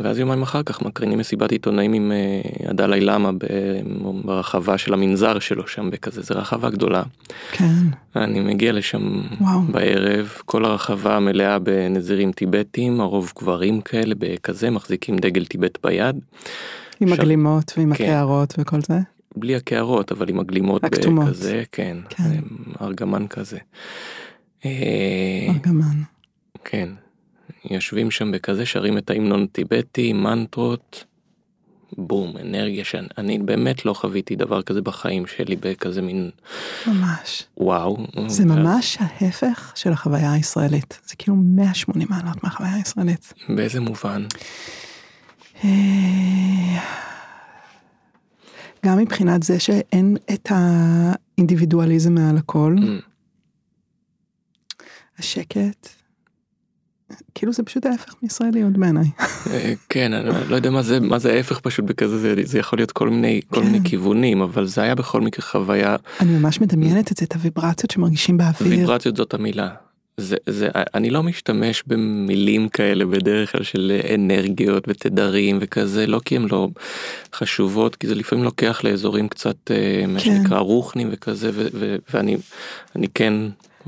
[0.03, 2.13] ואז יומיים אחר כך מקרינים מסיבת עיתונאים עם
[2.67, 3.31] הדלי למה
[4.25, 7.03] ברחבה של המנזר שלו שם בכזה זה רחבה גדולה.
[7.53, 7.75] כן.
[8.17, 9.61] אני מגיע לשם וואו.
[9.61, 16.17] בערב כל הרחבה מלאה בנזירים טיבטים הרוב גברים כאלה בכזה מחזיקים דגל טיבט ביד.
[17.01, 17.13] עם ש...
[17.13, 18.05] הגלימות ועם כן.
[18.05, 18.99] הקערות וכל זה.
[19.37, 21.29] בלי הקערות אבל עם הגלימות הכתומות.
[21.29, 22.41] כזה כן, כן.
[22.81, 23.59] ארגמן כזה.
[24.65, 24.71] אה,
[25.49, 26.03] ארגמן.
[26.65, 26.89] כן,
[27.71, 31.05] יושבים שם בכזה שרים את ההמנון הטיבטי, מנטרות,
[31.99, 36.31] בום, אנרגיה שאני באמת לא חוויתי דבר כזה בחיים שלי בכזה מין
[36.87, 37.45] ממש.
[37.57, 37.97] וואו.
[38.27, 41.01] זה ממש ההפך של החוויה הישראלית.
[41.07, 43.33] זה כאילו 180 מעלות מהחוויה הישראלית.
[43.49, 44.27] באיזה מובן?
[45.65, 46.81] אה,
[48.87, 52.83] גם מבחינת זה שאין את האינדיבידואליזם מעל הכל, Mm,
[55.19, 55.89] השקט,
[57.35, 59.07] כאילו זה פשוט ההפך מישראליות בעיניי.
[59.51, 62.79] אה, כן, אני לא יודע מה זה, מה זה ההפך פשוט בכזה, זה, זה יכול
[62.79, 63.67] להיות כל מיני, כל כן.
[63.67, 67.91] מיני כיוונים, אבל זה היה בכל מקרה חוויה, אני ממש מדמיינת את זה, את הוויברציות
[67.91, 68.79] שמרגישים באוויר.
[68.79, 69.69] ויברציות זאת המילה.
[70.17, 76.37] זה, זה, אני לא משתמש במילים כאלה בדרך כלל של אנרגיות ותדרים וכזה, לא כי
[76.37, 76.69] הן לא
[77.35, 80.25] חשובות, כי זה לפעמים לוקח לאזורים קצת, אה, מה כן.
[80.25, 82.37] שנקרא רוחנים וכזה, ו, ו, ואני
[82.97, 83.35] אני כן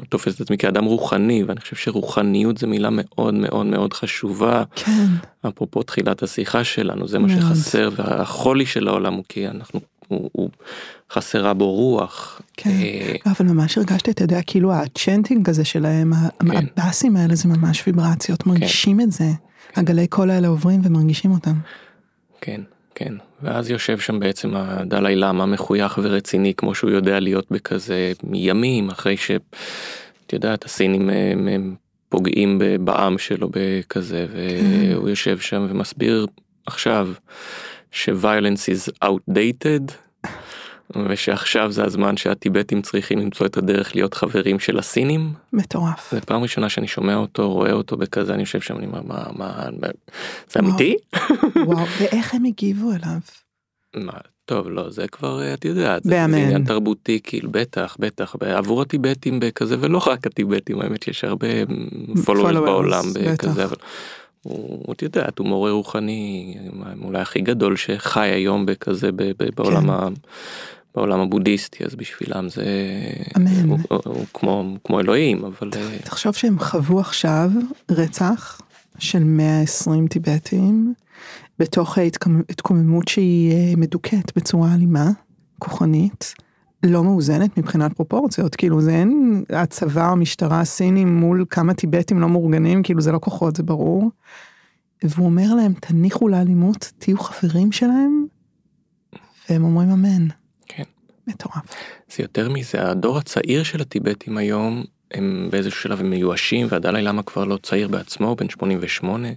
[0.09, 4.63] תופס את עצמי כאדם רוחני, ואני חושב שרוחניות זה מילה מאוד מאוד מאוד חשובה.
[4.75, 5.07] כן,
[5.49, 7.41] אפרופו תחילת השיחה שלנו זה מה מאוד.
[7.41, 10.51] שחסר והחולי של העולם הוא כי אנחנו הוא, הוא
[11.13, 12.41] חסרה בו רוח.
[12.57, 12.71] כן.
[12.71, 16.67] אה, אבל ממש הרגשתי, אתה יודע, כאילו הצ'נטינג הזה שלהם, כן.
[16.77, 19.31] הבאסים האלה זה ממש ויברציות, מרגישים את זה.
[19.77, 21.55] הגלי קול האלה עוברים ומרגישים אותם.
[22.41, 22.61] כן
[22.95, 28.91] כן ואז יושב שם בעצם הדלאי למה מחוייך ורציני כמו שהוא יודע להיות בכזה ימים
[28.91, 31.75] אחרי שאת יודעת הסינים הם, הם
[32.09, 36.27] פוגעים בעם שלו בכזה והוא יושב שם ומסביר
[36.67, 37.09] עכשיו
[37.91, 40.08] ש-violence is outdated
[41.09, 46.09] ושעכשיו זה הזמן שהטיבטים צריכים למצוא את הדרך להיות חברים של הסינים מטורף.
[46.13, 49.25] זה פעם ראשונה שאני שומע אותו רואה אותו בכזה אני יושב שם אני אומר מה
[49.33, 49.65] מה
[50.51, 50.61] זה.
[50.61, 50.97] אמיתי
[51.67, 53.19] וואו, ואיך הם הגיבו אליו?
[53.97, 54.13] מה
[54.45, 59.77] טוב לא זה כבר את יודעת זה, עניין תרבותי כאילו בטח בטח עבור הטיבטים בכזה
[59.81, 63.45] ולא רק הטיבטים האמת שיש הרבה followers Followers, בעולם בטח.
[63.49, 63.77] בכזה אבל.
[64.43, 66.57] הוא, את יודעת, הוא מורה רוחני
[67.05, 70.15] אולי הכי גדול שחי היום בכזה ב- ב- בעולם, כן.
[70.95, 72.65] בעולם הבודהיסטי אז בשבילם זה
[73.37, 73.69] אמן.
[73.69, 77.51] הוא, הוא, הוא כמו, כמו אלוהים אבל אה, תחשוב שהם חוו עכשיו
[77.91, 78.61] רצח
[78.99, 80.95] של 120 טיבטים
[81.59, 81.99] בתוך
[82.49, 85.11] התקוממות שהיא אה, מדוכאת בצורה אלימה,
[85.59, 86.35] כוחנית,
[86.87, 92.29] לא מאוזנת מבחינת פרופורציות, כאילו זה אין הצבא או המשטרה הסינים מול כמה טיבטים לא
[92.29, 94.11] מאורגנים, כאילו זה לא כוחות, זה ברור.
[95.03, 98.27] והוא אומר להם, תניחו לאלימות, תהיו חברים שלהם,
[99.51, 100.29] והם אומרים אמן.
[101.29, 101.65] מטורף.
[102.17, 107.23] זה יותר מזה הדור הצעיר של הטיבטים היום הם באיזשהו שלב הם מיואשים והדלאי למה
[107.23, 109.29] כבר לא צעיר בעצמו הוא בן 88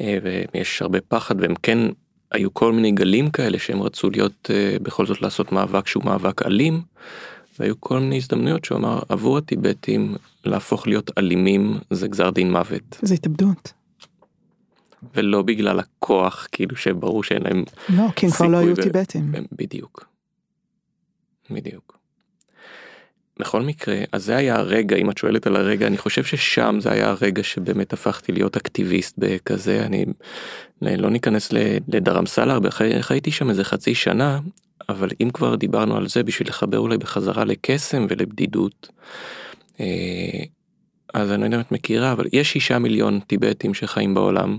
[0.00, 0.18] אה,
[0.54, 1.78] ויש הרבה פחד והם כן
[2.32, 6.42] היו כל מיני גלים כאלה שהם רצו להיות אה, בכל זאת לעשות מאבק שהוא מאבק
[6.46, 6.82] אלים.
[7.58, 12.98] והיו כל מיני הזדמנויות שהוא אמר עבור הטיבטים להפוך להיות אלימים זה גזר דין מוות
[13.02, 13.72] זה התאבדות.
[15.14, 19.32] ולא בגלל הכוח כאילו שברור שאין להם לא, כי הם כבר לא סיכוי היו טיבטים.
[19.52, 20.06] בדיוק.
[21.50, 21.98] בדיוק.
[23.38, 26.92] בכל מקרה, אז זה היה הרגע, אם את שואלת על הרגע, אני חושב ששם זה
[26.92, 31.52] היה הרגע שבאמת הפכתי להיות אקטיביסט בכזה, אני לא ניכנס
[31.88, 34.40] לדרמסלה הרבה, חי- חייתי שם איזה חצי שנה,
[34.88, 38.88] אבל אם כבר דיברנו על זה בשביל לחבר אולי בחזרה לקסם ולבדידות,
[39.80, 40.44] אה,
[41.14, 44.58] אז אני לא יודע אם את מכירה, אבל יש שישה מיליון טיבטים שחיים בעולם.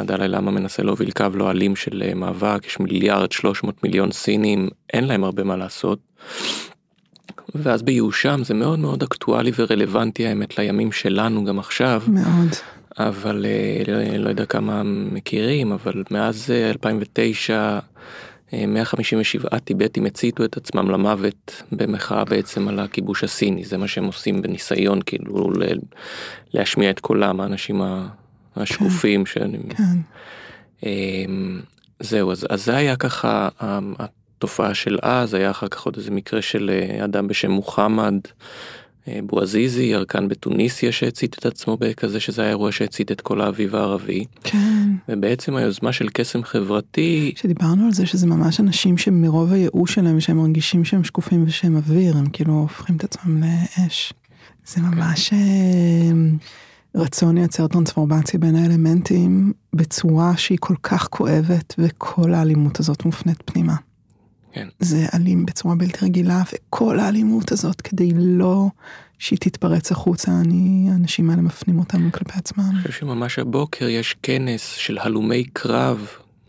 [0.00, 4.68] הדלאי למה מנסה להוביל קו לא אלים של אה, מאבק, יש מיליארד 300 מיליון סינים,
[4.92, 5.98] אין להם הרבה מה לעשות.
[7.54, 12.48] ואז בייאושם זה מאוד מאוד אקטואלי ורלוונטי האמת לימים שלנו גם עכשיו, מאוד.
[12.98, 17.78] אבל אה, לא, לא יודע כמה מכירים, אבל מאז אה, 2009
[18.52, 24.04] אה, 157 טיבטים הציתו את עצמם למוות במחאה בעצם על הכיבוש הסיני, זה מה שהם
[24.04, 25.78] עושים בניסיון כאילו ל-
[26.54, 27.82] להשמיע את קולם האנשים
[28.56, 29.98] השקופים שאני כן.
[30.86, 31.60] אמ,
[32.00, 36.10] זהו אז, אז זה היה ככה אמ, התופעה של אז היה אחר כך עוד איזה
[36.10, 38.14] מקרה של אה, אדם בשם מוחמד
[39.08, 43.76] אה, בועזיזי ירקן בתוניסיה שהצית את עצמו בכזה שזה היה אירוע שהצית את כל האביב
[43.76, 44.90] הערבי כן.
[45.08, 50.36] ובעצם היוזמה של קסם חברתי שדיברנו על זה שזה ממש אנשים שמרוב הייאוש שלהם שהם
[50.36, 54.12] מרגישים שהם שקופים ושהם אוויר הם כאילו הופכים את עצמם לאש.
[54.66, 55.38] זה ממש אה,
[56.94, 63.74] רצון לייצר טרנספורמציה בין האלמנטים בצורה שהיא כל כך כואבת וכל האלימות הזאת מופנית פנימה.
[64.52, 64.68] כן.
[64.80, 68.66] זה אלים בצורה בלתי רגילה וכל האלימות הזאת כדי לא
[69.18, 72.64] שהיא תתפרץ החוצה אני האנשים האלה מפנים אותנו כלפי עצמם.
[72.70, 76.08] אני חושב שממש הבוקר יש כנס של הלומי קרב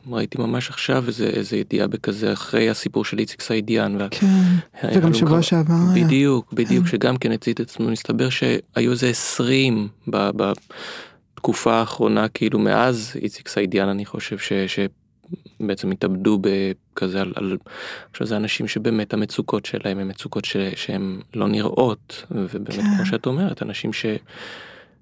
[0.09, 3.97] ראיתי ממש עכשיו איזה, איזה ידיעה בכזה אחרי הסיפור של איציק סעידיאן.
[4.11, 4.27] כן,
[4.95, 6.05] וגם שבוע כמה- שעבר היה.
[6.05, 6.91] בדיוק, בדיוק, כן.
[6.91, 10.29] שגם כן הצית את עצמו, מסתבר שהיו איזה 20 ב-
[11.35, 14.53] בתקופה האחרונה, כאילו מאז איציק סעידיאן אני חושב ש...
[15.59, 17.57] שבעצם התאבדו בכזה על, על...
[18.11, 20.57] עכשיו זה אנשים שבאמת המצוקות שלהם הם מצוקות ש...
[20.75, 22.95] שהן לא נראות, ובאמת כן.
[22.97, 24.05] כמו שאת אומרת, אנשים ש...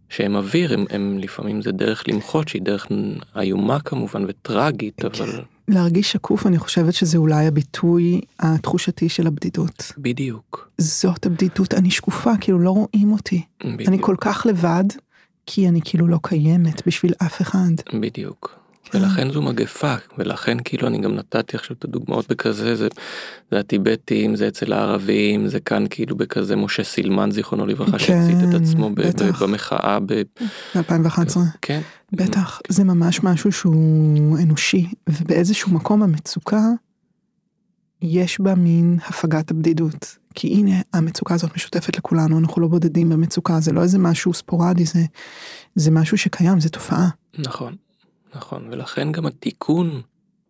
[0.09, 2.87] שהם אוויר, הם, הם לפעמים זה דרך למחות שהיא דרך
[3.35, 9.91] איומה כמובן וטרגית, אבל להרגיש שקוף, אני חושבת שזה אולי הביטוי התחושתי של הבדידות.
[9.97, 13.41] בדיוק, זאת הבדידות, אני שקופה, כאילו לא רואים אותי.
[13.63, 14.83] בדיוק, אני כל כך לבד,
[15.45, 17.71] כי אני כאילו לא קיימת בשביל אף אחד.
[17.99, 18.58] בדיוק.
[18.91, 18.97] כן.
[18.97, 22.87] ולכן זו מגפה, ולכן כאילו אני גם נתתי עכשיו את הדוגמאות בכזה, זה,
[23.51, 28.49] זה הטיבטים, זה אצל הערבים, זה כאן כאילו בכזה משה סילמן זיכרונו לברכה כן, שהצית
[28.49, 29.43] את עצמו בטח.
[29.43, 30.13] במחאה, ב...
[30.75, 31.37] ב-2011.
[31.61, 36.61] כן, בטח, זה ממש משהו שהוא אנושי, ובאיזשהו מקום המצוקה,
[38.01, 40.17] יש בה מין הפגת הבדידות.
[40.35, 44.85] כי הנה, המצוקה הזאת משותפת לכולנו, אנחנו לא בודדים במצוקה, זה לא איזה משהו ספורדי,
[44.85, 44.99] זה,
[45.75, 47.09] זה משהו שקיים, זה תופעה.
[47.37, 47.75] נכון,
[48.35, 50.01] נכון, ולכן גם התיקון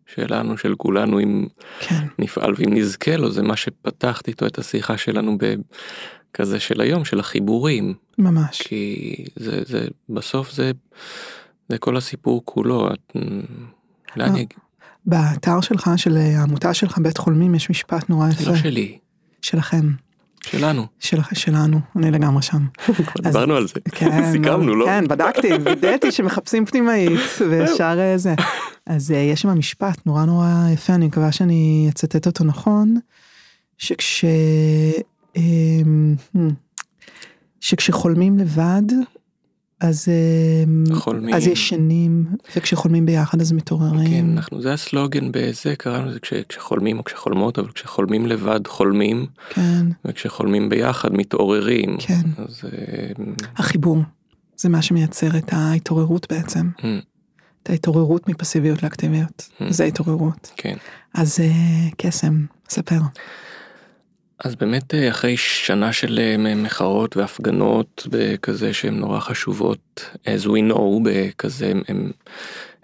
[0.06, 1.46] שלנו, של כולנו, אם
[1.80, 7.04] כן, נפעל ואם נזכה לו, זה מה שפתחת איתו את השיחה שלנו בכזה של היום,
[7.04, 8.62] של החיבורים, ממש.
[8.62, 10.70] כי זה, זה, בסוף זה,
[11.68, 13.16] זה כל הסיפור כולו, את,
[14.16, 14.54] לאן אה, אגיד?
[15.06, 18.50] באתר שלך, של העמותה שלך, בית חולמים, יש משפט נורא זה יפה.
[18.50, 18.98] לא שלי,
[19.42, 19.90] שלכם,
[20.44, 22.66] שלנו, של, שלנו, אני לגמרי שם.
[22.76, 24.86] כבר דיברנו על זה, כן, סיכמנו, לא?
[24.86, 28.34] כן, בדקתי, וידאתי שמחפשים פנימאית, ואפשר אה, זה.
[28.86, 32.96] אז אה, יש שם משפט נורא נורא יפה, אני מקווה שאני אצטט אותו נכון,
[33.78, 34.24] שכש...
[35.36, 36.38] אמ, hmm,
[37.60, 38.82] שכשחולמים לבד,
[39.80, 41.34] אז, אמ, חולמים.
[41.34, 44.06] אז ישנים, וכשחולמים ביחד אז מתעוררים.
[44.10, 49.26] כן, אנחנו, זה הסלוגן בזה, קראנו לזה כש, כשחולמים או כשחולמות, אבל כשחולמים לבד חולמים,
[49.50, 51.96] כן, וכשחולמים ביחד מתעוררים.
[51.98, 52.20] כן.
[52.38, 53.10] אז אה,
[53.56, 53.98] החיבור,
[54.56, 56.68] זה מה שמייצר את ההתעוררות בעצם.
[56.84, 56.98] אה,
[57.62, 59.64] את ההתעוררות מפסיביות לאקטיביות, Mm.
[59.72, 60.50] זה התעוררות.
[60.56, 60.76] כן.
[61.14, 62.98] אז אה, קסם, ספר.
[64.44, 70.72] אז באמת אה, אחרי שנה של אה, מחאות והפגנות בכזה שהן נורא חשובות, as we
[70.72, 72.10] know, בכזה הן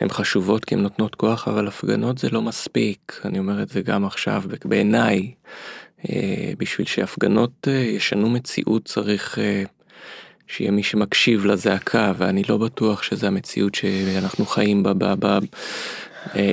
[0.00, 3.80] הן חשובות כי הן נותנות כוח, אבל הפגנות זה לא מספיק, אני אומר את זה
[3.82, 5.32] גם עכשיו, בעיניי,
[6.08, 9.38] אה, בשביל שהפגנות ישנו מציאות צריך
[10.46, 15.38] שיהיה מי שמקשיב לזעקה, ואני לא בטוח שזה המציאות שאנחנו חיים בה, בה, בה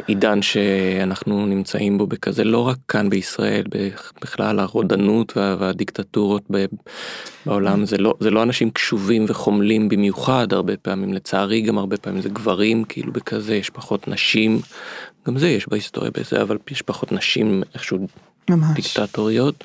[0.07, 3.63] עידן שאנחנו נמצאים בו בכזה, לא רק כאן בישראל,
[4.21, 6.65] בכלל הרודנות וה- והדיקטטורות ב-
[7.45, 12.21] בעולם, זה לא, זה לא אנשים קשובים וחומלים במיוחד הרבה פעמים, לצערי גם הרבה פעמים
[12.21, 14.59] זה גברים, כאילו בכזה, יש פחות נשים,
[15.27, 18.07] גם זה יש בהיסטוריה בזה, אבל יש פחות נשים איכשהו
[18.49, 18.75] ממש.
[18.75, 19.63] דיקטטוריות.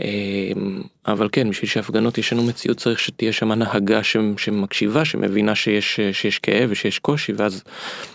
[0.00, 4.00] אמ, אבל כן, בשביל שהפגנות ישנו מציאות צריך שתהיה שם הנהגה
[4.36, 7.62] שמקשיבה, שמבינה שיש, שיש כאב ושיש קושי, ואז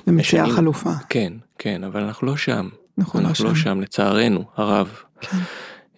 [0.08, 0.92] ומציעה חלופה.
[1.10, 2.70] כן, כן, אבל אנחנו לא שם.
[3.00, 3.62] אנחנו לא אנחנו לא שם.
[3.62, 4.90] שם, לצערנו הרב.
[5.22, 5.38] כן.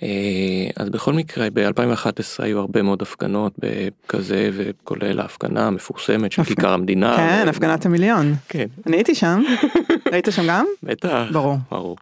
[0.03, 6.73] אה, אז בכל מקרה, ב-2011 היו הרבה מאוד הפגנות בכזה, וכולל ההפגנה המפורסמת של כיכר
[6.73, 7.17] המדינה.
[7.17, 8.35] כן, ו- הפגנת המיליון.
[8.49, 9.43] כן, אני הייתי שם.
[10.11, 10.65] היית שם גם?
[10.83, 11.23] בטח.
[11.31, 11.57] ברור.
[11.71, 11.97] ברור.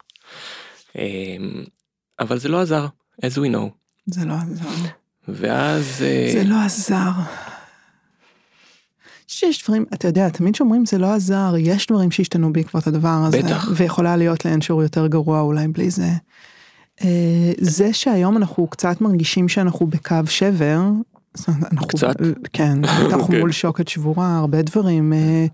[0.96, 1.63] אמ,
[2.19, 2.86] אבל זה לא עזר,
[3.21, 3.69] as we know.
[4.06, 4.69] זה לא עזר.
[5.28, 6.02] ואז...
[6.02, 7.12] אה, זה לא עזר.
[9.28, 13.41] שיש דברים, אתה יודע, תמיד שאומרים זה לא עזר, יש דברים שהשתנו בעקבות הדבר הזה.
[13.41, 13.71] בטח.
[13.76, 16.10] ויכולה להיות לאין שיעור יותר גרוע אולי בלי זה.
[17.04, 20.82] אה, זה שהיום אנחנו קצת מרגישים שאנחנו בקו שבר,
[21.47, 22.15] אנחנו, קצת?
[22.54, 23.39] כן, אנחנו כן.
[23.39, 25.45] מול שוקת שבורה, הרבה דברים אה,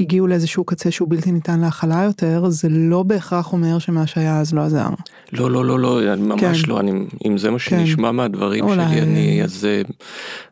[0.00, 4.54] הגיעו לאיזשהו קצה שהוא בלתי ניתן להכלה יותר, זה לא בהכרח אומר שמה שהיה אז
[4.54, 4.88] לא עזר.
[5.32, 6.68] לא, לא, לא, לא, ממש כן.
[6.70, 6.92] לא, אני,
[7.26, 8.88] אם זה מה שנשמע מהדברים אולי.
[8.88, 9.82] שלי, אני, אז, אה,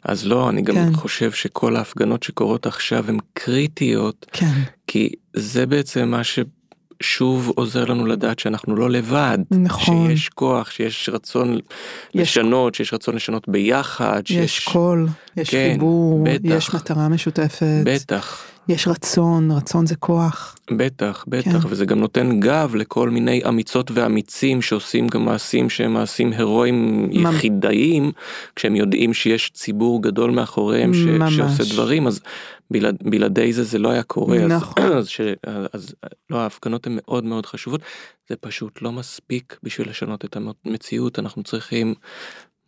[0.04, 0.92] אז לא, אני גם כן.
[0.92, 4.52] חושב שכל ההפגנות שקורות עכשיו הן קריטיות, כן,
[4.86, 10.08] כי זה בעצם מה ששוב עוזר לנו לדעת שאנחנו לא לבד, נכון.
[10.08, 11.60] שיש כוח, שיש רצון יש-
[12.14, 14.68] לשנות, שיש רצון לשנות ביחד, יש שיש...
[14.68, 16.44] קול, יש כן, חיבור, בטח.
[16.44, 18.42] יש מטרה משותפת, בטח.
[18.68, 20.56] יש רצון, רצון זה כוח.
[20.70, 21.68] בטח, בטח, כן.
[21.68, 28.12] וזה גם נותן גב לכל מיני אמיצות ואמיצים שעושים גם מעשים שהם מעשים הירואיים יחידאיים,
[28.56, 30.98] כשהם יודעים שיש ציבור גדול מאחוריהם ש...
[31.36, 32.20] שעושה דברים, אז
[32.70, 34.92] בלעד, בלעדי זה זה לא היה קורה, אז- נכון.
[34.98, 35.20] אז, ש...
[35.72, 35.94] אז
[36.30, 37.80] לא, ההפגנות הן מאוד מאוד חשובות,
[38.28, 40.36] זה פשוט לא מספיק בשביל לשנות את
[40.66, 41.94] המציאות, אנחנו צריכים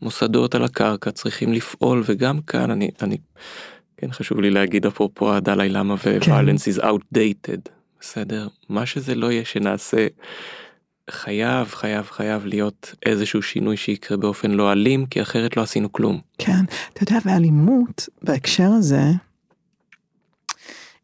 [0.03, 3.17] מוסדות על הקרקע, צריכים לפעול, וגם כאן אני, אני
[3.97, 6.19] כן חשוב לי להגיד אפרופו הדלאי למה כן.
[6.21, 7.71] ו-violence is outdated.
[8.01, 8.49] בסדר?
[8.69, 10.07] מה שזה לא יהיה שנעשה,
[11.11, 16.21] חייב, חייב, חייב להיות איזשהו שינוי שיקרה באופן לא אלים, כי אחרת לא עשינו כלום.
[16.39, 19.03] כן, אתה יודע, ואלימות בהקשר הזה,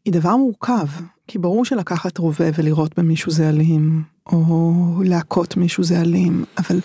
[0.05, 0.87] היא דבר מורכב,
[1.27, 4.73] כי ברור שלקחת רובה ולראות במישהו זה אלים, או
[5.05, 6.79] להכות מישהו זה אלים, אבל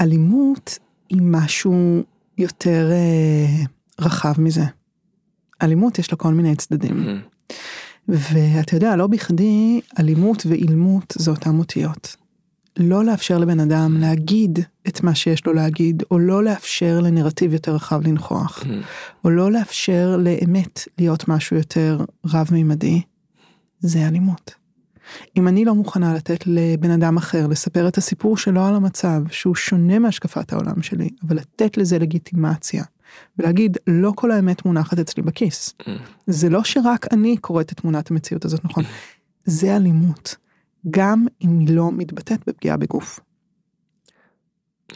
[0.00, 2.02] אלימות היא משהו
[2.38, 3.64] יותר אה,
[4.00, 4.64] רחב מזה.
[5.62, 7.20] אלימות יש לה כל מיני צדדים.
[8.08, 12.16] ואתה יודע, לא בכדי אלימות ואילמות זה אותם אותיות.
[12.76, 17.74] לא לאפשר לבן אדם להגיד את מה שיש לו להגיד, או לא לאפשר לנרטיב יותר
[17.74, 18.64] רחב לנכוח.
[19.24, 23.02] או לא לאפשר לאמת להיות משהו יותר רב-מימדי,
[23.80, 24.54] זה אלימות.
[25.36, 29.54] אם אני לא מוכנה לתת לבן אדם אחר לספר את הסיפור שלו על המצב, שהוא
[29.54, 32.84] שונה מהשקפת העולם שלי, אבל לתת לזה לגיטימציה,
[33.38, 35.74] ולהגיד, לא כל האמת מונחת אצלי בכיס.
[35.82, 35.90] Mm.
[36.26, 38.84] זה לא שרק אני קוראת את תמונת המציאות הזאת נכון,
[39.44, 40.36] זה אלימות,
[40.90, 43.20] גם אם היא לא מתבטאת בפגיעה בגוף.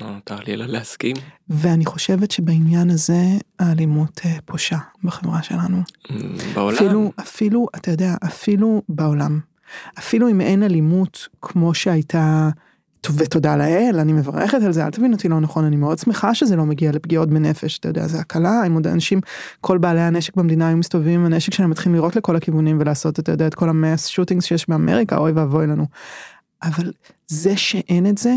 [0.00, 1.16] לא נותר לי אלא להסכים.
[1.48, 3.22] ואני חושבת שבעניין הזה
[3.58, 5.82] האלימות אה, פושה בחברה שלנו.
[6.04, 6.12] Mm,
[6.54, 6.76] בעולם.
[6.76, 9.40] אפילו, אפילו, אתה יודע, אפילו בעולם.
[9.98, 12.50] אפילו אם אין אלימות כמו שהייתה,
[13.11, 16.57] ותודה לאל, אני מברכת על זה, אל תבין אותי לא נכון, אני מאוד שמחה שזה
[16.57, 19.20] לא מגיע לפגיעות בנפש, אתה יודע, זה הקלה, אם עוד אנשים,
[19.61, 23.32] כל בעלי הנשק במדינה היו מסתובבים עם הנשק שלהם, מתחילים לירות לכל הכיוונים ולעשות, אתה
[23.32, 25.86] יודע, את כל המאס שוטינגס שיש באמריקה, אוי ואבוי לנו.
[26.62, 26.92] אבל
[27.26, 28.34] זה שאין את זה,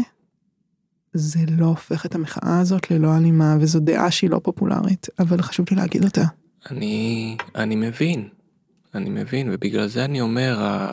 [1.13, 5.65] זה לא הופך את המחאה הזאת ללא אלימה, וזו דעה שהיא לא פופולרית, אבל חשוב
[5.71, 6.23] לי להגיד אותה.
[6.71, 8.27] אני, אני מבין,
[8.95, 10.87] אני מבין, ובגלל זה אני אומר.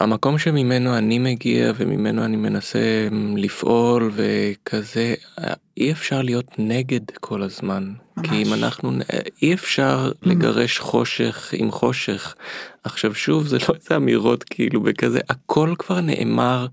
[0.00, 5.14] המקום שממנו אני מגיע וממנו אני מנסה לפעול וכזה,
[5.76, 7.92] אי אפשר להיות נגד כל הזמן.
[8.16, 8.28] ממש.
[8.28, 8.92] כי אם אנחנו,
[9.42, 12.34] אי אפשר לגרש חושך עם חושך.
[12.84, 16.66] עכשיו שוב, זה לא איזה אמירות כאילו בכזה, הכל כבר נאמר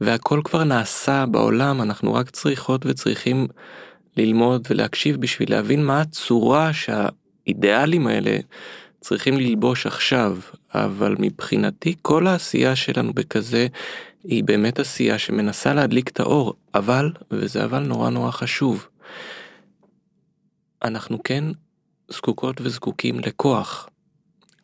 [0.00, 3.46] והכל כבר נעשה בעולם, אנחנו רק צריכות וצריכים
[4.16, 8.38] ללמוד ולהקשיב בשביל להבין מה הצורה שהאידיאלים האלה
[9.00, 10.38] צריכים ללבוש עכשיו,
[10.74, 13.66] אבל מבחינתי כל העשייה שלנו בכזה
[14.24, 18.86] היא באמת עשייה שמנסה להדליק את האור, אבל, וזה אבל נורא נורא חשוב,
[20.84, 21.44] אנחנו כן
[22.08, 23.88] זקוקות וזקוקים לכוח.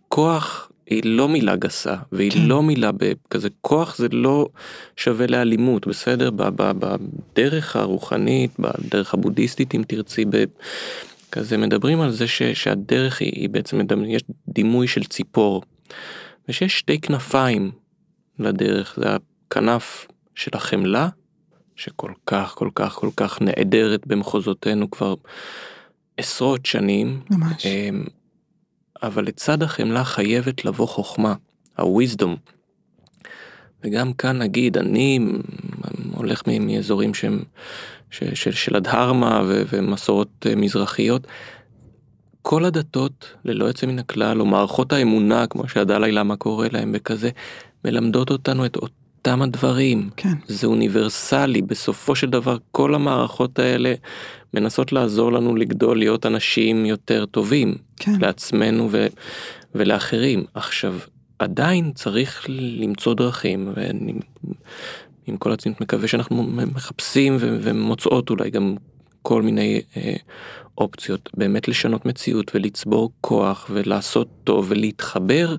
[0.09, 2.43] כוח היא לא מילה גסה, והיא כן.
[2.43, 4.49] לא מילה בכזה, כוח זה לא
[4.97, 6.31] שווה לאלימות, בסדר?
[6.37, 10.45] בדרך הרוחנית, בדרך הבודהיסטית אם תרצי, ב-
[11.33, 15.63] כזה מדברים על זה ש, שהדרך היא, היא בעצם, מדמ- יש דימוי של ציפור,
[16.49, 17.71] ושיש שתי כנפיים
[18.39, 19.17] לדרך, זה
[19.49, 21.09] הכנף של החמלה,
[21.77, 25.15] שכל כך כל כך כל כך נעדרת במחוזותינו כבר
[26.17, 27.67] עשרות שנים, ממש.
[27.67, 28.05] אמ,
[29.03, 31.35] אבל לצד החמלה חייבת לבוא חוכמה,
[31.79, 32.53] ה-wisdom.
[33.85, 35.19] וגם כאן נגיד, אני
[36.15, 37.43] הולך מאזורים שהם,
[38.13, 41.27] של, של הדהרמה ו- ומסורות אה, מזרחיות.
[42.43, 47.31] כל הדתות, ללא יוצא מן הכלל, או מערכות האמונה, כמו שהדלאי למה קורא להם וכזה,
[47.85, 50.11] מלמדות אותנו את אותם הדברים.
[50.17, 50.33] כן.
[50.49, 53.95] זה אוניברסלי, בסופו של דבר כל המערכות האלה
[54.55, 57.75] מנסות לעזור לנו לגדול, להיות אנשים יותר טובים.
[57.97, 58.13] כן.
[58.21, 59.07] לעצמנו ו-
[59.75, 60.45] ולאחרים.
[60.55, 60.95] עכשיו,
[61.39, 64.13] עדיין צריך למצוא דרכים, ואני
[65.27, 66.43] עם כל הצניעות מקווה שאנחנו
[66.75, 68.77] מחפשים ומוצאות אולי גם
[69.23, 70.17] כל מיני אה,
[70.79, 75.57] אופציות, באמת לשנות מציאות ולצבור כוח ולעשות טוב ולהתחבר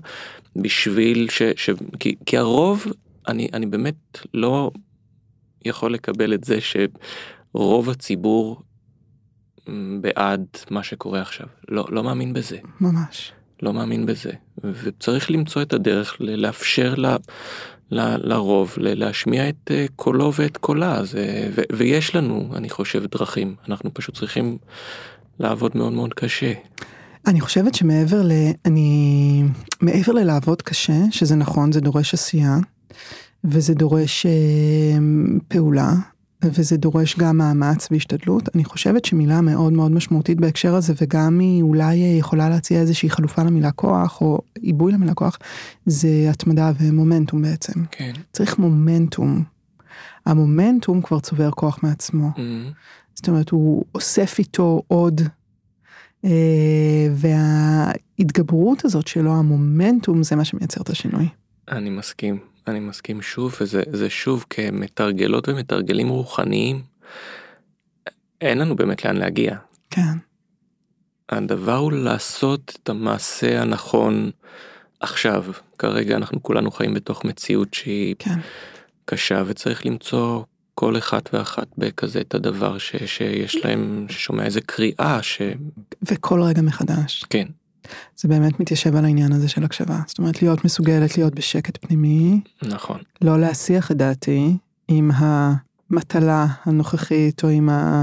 [0.56, 1.42] בשביל ש...
[1.56, 2.86] ש- כי, כי הרוב,
[3.28, 4.70] אני, אני באמת לא
[5.64, 8.62] יכול לקבל את זה שרוב הציבור
[10.00, 11.46] בעד מה שקורה עכשיו.
[11.68, 12.58] לא, לא מאמין בזה.
[12.80, 13.32] ממש.
[13.62, 14.30] לא מאמין בזה.
[14.64, 17.06] וצריך למצוא את הדרך לאפשר ל,
[17.90, 21.04] ל, לרוב ל- להשמיע את אה, קולו ואת קולה.
[21.04, 23.54] זה, ו, ויש לנו, אני חושב, דרכים.
[23.68, 24.58] אנחנו פשוט צריכים
[25.38, 26.52] לעבוד מאוד מאוד קשה.
[27.26, 28.32] אני חושבת שמעבר ל...
[28.64, 29.42] אני...
[29.80, 32.56] מעבר ללעבוד קשה, שזה נכון, זה דורש עשייה,
[33.44, 34.32] וזה דורש אה,
[35.48, 35.92] פעולה,
[36.52, 38.48] וזה דורש גם מאמץ והשתדלות.
[38.54, 43.10] אני חושבת שמילה מאוד מאוד משמעותית בהקשר הזה, וגם היא אולי אה, יכולה להציע איזושהי
[43.10, 45.38] חלופה למילה כוח, או עיבוי למילה כוח,
[45.86, 47.84] זה התמדה ומומנטום בעצם.
[47.90, 48.12] כן.
[48.32, 49.44] צריך מומנטום.
[50.26, 52.30] המומנטום כבר צובר כוח מעצמו.
[52.36, 52.40] Mm,
[53.14, 55.20] זאת אומרת, הוא אוסף איתו עוד,
[56.24, 61.28] אה, וההתגברות הזאת שלו, המומנטום, זה מה שמייצר את השינוי.
[61.68, 66.82] אני מסכים, אני מסכים שוב, וזה זה שוב כמתרגלות ומתרגלים רוחניים.
[68.40, 69.56] אין לנו באמת לאן להגיע.
[69.90, 70.18] כן,
[71.28, 74.30] הדבר הוא לעשות את המעשה הנכון
[75.00, 75.44] עכשיו,
[75.78, 78.38] כרגע אנחנו כולנו חיים בתוך מציאות שהיא כן.
[79.04, 80.42] קשה וצריך למצוא
[80.74, 85.42] כל אחת ואחת בכזה את הדבר ש, שיש להם, ששומע איזה קריאה ש...
[86.02, 87.24] וכל רגע מחדש.
[87.30, 87.46] כן,
[88.16, 90.00] זה באמת מתיישב על העניין הזה של הקשבה.
[90.06, 94.56] זאת אומרת, להיות מסוגלת להיות בשקט פנימי, נכון, לא להסיח את דעתי
[94.88, 98.02] עם המטלה הנוכחית או עם אה,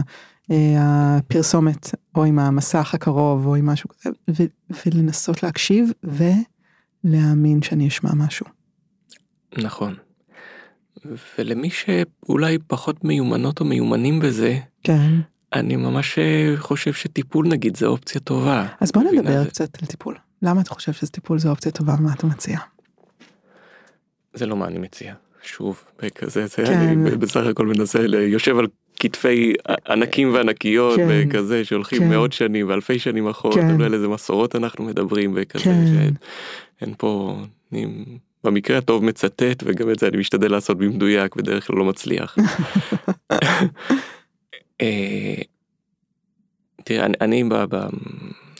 [0.79, 5.91] הפרסומת או עם המסך הקרוב או עם משהו כזה, ו- ולנסות להקשיב
[7.03, 8.45] ולהאמין שאני אשמע משהו.
[9.57, 9.95] נכון.
[11.37, 15.11] ולמי שאולי פחות מיומנות או מיומנים בזה, כן.
[15.53, 18.65] אני ממש אה, חושב שטיפול נגיד זה אופציה טובה.
[18.79, 19.03] אז בוא?
[19.03, 20.15] נדבר זה- קצת על טיפול.
[20.41, 22.59] למה אתה חושב שזה טיפול זו אופציה טובה ומה אתה מציע?
[24.33, 25.13] זה לא מה אני מציע.
[25.43, 26.73] שוב, בכזה, זה כן.
[26.73, 28.67] אני בסך הכל מנסה, יושב על
[28.99, 29.53] כתפי
[29.89, 31.07] ענקים וענקיות כן.
[31.09, 32.09] וכזה שהולכים כן.
[32.09, 33.65] מאות שנים ואלפי שנים אחורה, כן.
[33.65, 35.85] אתה יודע על איזה מסורות אנחנו מדברים וכזה, כן.
[36.79, 37.37] שאין פה,
[37.71, 38.05] אני
[38.43, 42.35] במקרה הטוב מצטט וגם את זה אני משתדל לעשות במדויק, בדרך כלל לא מצליח.
[44.81, 45.41] אה,
[46.83, 47.43] תראה, אני, אני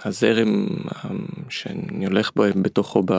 [0.05, 1.09] הזרם אה,
[1.49, 3.13] שאני הולך בו בתוכו, ב,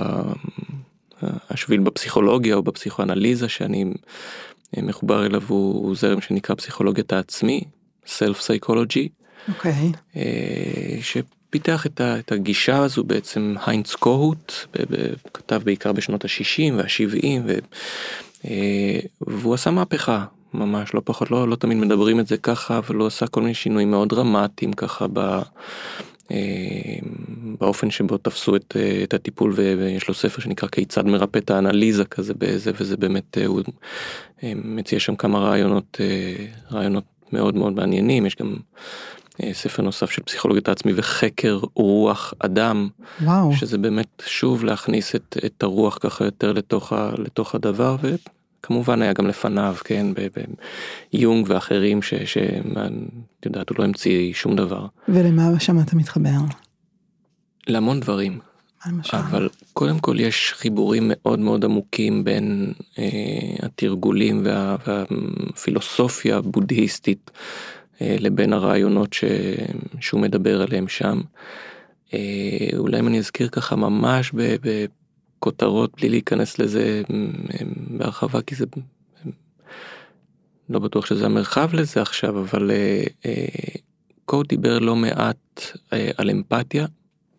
[1.23, 3.85] השביל בפסיכולוגיה או בפסיכואנליזה שאני
[4.77, 7.61] אה, מחובר אליו הוא, הוא זרם שנקרא פסיכולוגיית העצמי,
[8.07, 9.09] Self Psychology,
[9.49, 9.93] אוקיי.
[10.17, 14.53] אה, שפיתח את, ה, את הגישה הזו בעצם היינץ קוהוט,
[15.35, 17.59] כתב בעיקר בשנות ה-60 וה-70 ו,
[18.45, 20.25] אה, והוא עשה מהפכה
[20.55, 23.55] ממש לא פחות לא, לא תמיד מדברים את זה ככה אבל הוא עשה כל מיני
[23.55, 25.19] שינויים מאוד דרמטיים ככה ב,
[26.31, 26.99] אה,
[27.61, 32.05] באופן שבו תפסו את, אה, את הטיפול ויש לו ספר שנקרא כיצד מרפא את האנליזה
[32.05, 33.63] כזה בזה וזה באמת אה, הוא
[34.43, 38.57] אה, מציע שם כמה רעיונות אה, רעיונות מאוד מאוד מעניינים יש גם
[39.43, 42.89] אה, ספר נוסף של פסיכולוגיית העצמי וחקר רוח אדם
[43.23, 43.53] וואו.
[43.57, 47.97] שזה באמת שוב להכניס את, את הרוח ככה יותר לתוך, ה, לתוך הדבר
[48.63, 50.55] וכמובן היה גם לפניו כן ב- ב-
[51.13, 56.39] יונג ואחרים שאת יודעת הוא לא המציא שום דבר ולמה שם אתה מתחבר?
[57.67, 58.39] להמון דברים
[58.87, 59.17] למשל?
[59.17, 63.05] אבל קודם כל יש חיבורים מאוד מאוד עמוקים בין אה,
[63.63, 67.31] התרגולים וה, והפילוסופיה הבודהיסטית
[68.01, 69.25] אה, לבין הרעיונות ש,
[70.01, 71.21] שהוא מדבר עליהם שם.
[72.15, 72.19] אה,
[72.77, 74.57] אולי אם אני אזכיר ככה ממש ב,
[75.43, 77.03] בכותרות בלי להיכנס לזה
[77.99, 78.65] בהרחבה כי זה
[80.69, 83.45] לא בטוח שזה המרחב לזה עכשיו אבל אה, אה,
[84.25, 85.63] קוד דיבר לא מעט
[85.93, 86.87] אה, על אמפתיה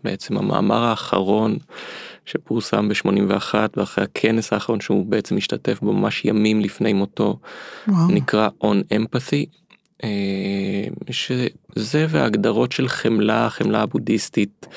[0.03, 1.57] בעצם המאמר האחרון
[2.25, 7.39] שפורסם ב-81 ואחרי הכנס האחרון שהוא בעצם השתתף בו ממש ימים לפני מותו
[7.87, 8.07] וואו.
[8.07, 9.45] נקרא On Empathy.
[11.09, 14.67] שזה והגדרות של חמלה חמלה הבודהיסטית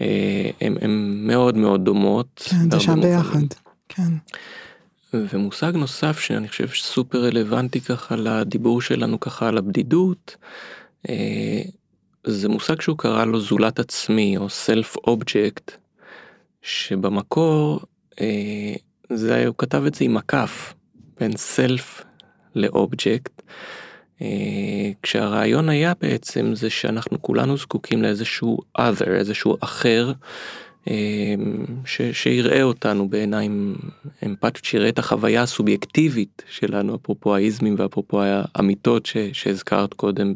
[0.00, 2.42] אה, הם, הם מאוד מאוד דומות.
[2.50, 3.16] כן, זה שם מובנים.
[3.16, 3.46] ביחד.
[3.88, 4.12] כן.
[5.12, 10.36] ומושג נוסף שאני חושב סופר רלוונטי ככה לדיבור שלנו ככה על הבדידות.
[11.08, 11.62] אה,
[12.26, 15.70] זה מושג שהוא קרא לו זולת עצמי או self object
[16.62, 17.80] שבמקור
[18.20, 18.74] אה,
[19.12, 20.74] זה הוא כתב את זה עם מקף
[21.20, 22.04] בין self
[22.54, 23.42] לאובייקט.
[25.02, 30.12] כשהרעיון היה בעצם זה שאנחנו כולנו זקוקים לאיזשהו other איזשהו אחר
[30.88, 31.34] אה,
[31.84, 33.76] ש, שיראה אותנו בעיניים
[34.26, 40.32] אמפתיות שיראה את החוויה הסובייקטיבית שלנו אפרופו האיזמים ואפרופו האמיתות ש, שהזכרת קודם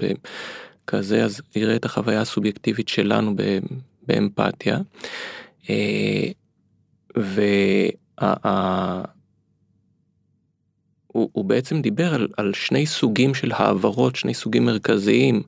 [0.87, 3.35] כזה אז יראה את החוויה הסובייקטיבית שלנו
[4.07, 4.79] באמפתיה.
[5.71, 6.29] אה,
[7.17, 9.03] וה...
[11.15, 15.43] הוא, הוא בעצם דיבר על, על שני סוגים של העברות, שני סוגים מרכזיים.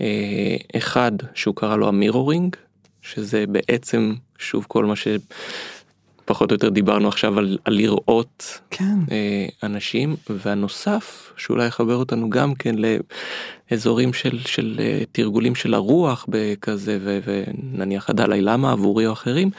[0.00, 2.56] אה, אחד שהוא קרא לו המירורינג,
[3.02, 8.98] שזה בעצם שוב כל מה שפחות או יותר דיברנו עכשיו על, על לראות כן.
[9.10, 12.74] אה, אנשים, והנוסף שאולי יחבר אותנו גם כן
[13.70, 19.50] לאזורים של, של אה, תרגולים של הרוח בכזה, ו, ונניח הדלי למה עבורי או אחרים,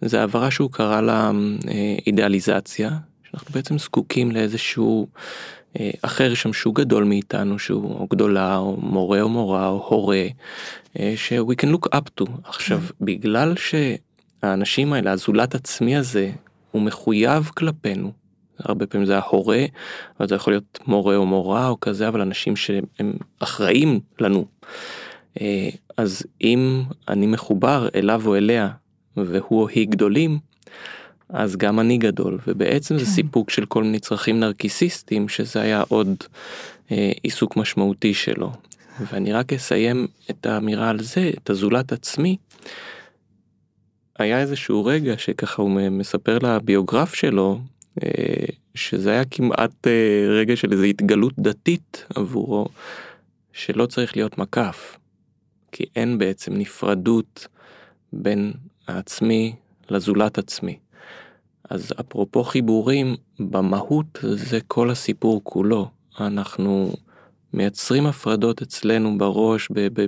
[0.00, 1.30] זה העברה שהוא קרא לה
[1.68, 2.90] אה, אידיאליזציה,
[3.30, 5.08] שאנחנו בעצם זקוקים לאיזשהו
[5.80, 10.22] אה, אחר שם שהוא גדול מאיתנו, שהוא או גדולה או מורה או מורה או הורה,
[10.98, 12.30] אה, ש- we can look up to.
[12.44, 16.30] עכשיו, בגלל שהאנשים האלה, הזולת עצמי הזה,
[16.70, 18.12] הוא מחויב כלפינו,
[18.58, 19.64] הרבה פעמים זה ההורה,
[20.20, 24.44] אבל זה יכול להיות מורה או מורה או כזה, אבל אנשים שהם אחראים לנו.
[25.40, 28.68] אה, אז אם אני מחובר אליו או אליה,
[29.16, 30.38] והוא או היא גדולים,
[31.28, 33.10] אז גם אני גדול, ובעצם זה כן.
[33.10, 36.16] סיפוק של כל מיני צרכים נרקיסיסטיים, שזה היה עוד
[36.90, 38.52] אה, עיסוק משמעותי שלו.
[39.12, 42.36] ואני רק אסיים את האמירה על זה, את הזולת עצמי.
[44.18, 47.60] היה איזשהו רגע שככה הוא מספר לביוגרף שלו,
[48.02, 52.68] אה, שזה היה כמעט אה, רגע של איזו התגלות דתית עבורו,
[53.52, 54.96] שלא צריך להיות מקף,
[55.72, 57.46] כי אין בעצם נפרדות
[58.12, 58.52] בין
[58.86, 59.54] העצמי
[59.90, 60.78] לזולת עצמי.
[61.70, 65.90] אז אפרופו חיבורים, במהות זה כל הסיפור כולו.
[66.20, 66.92] אנחנו
[67.54, 70.06] מייצרים הפרדות אצלנו בראש, ב- ב-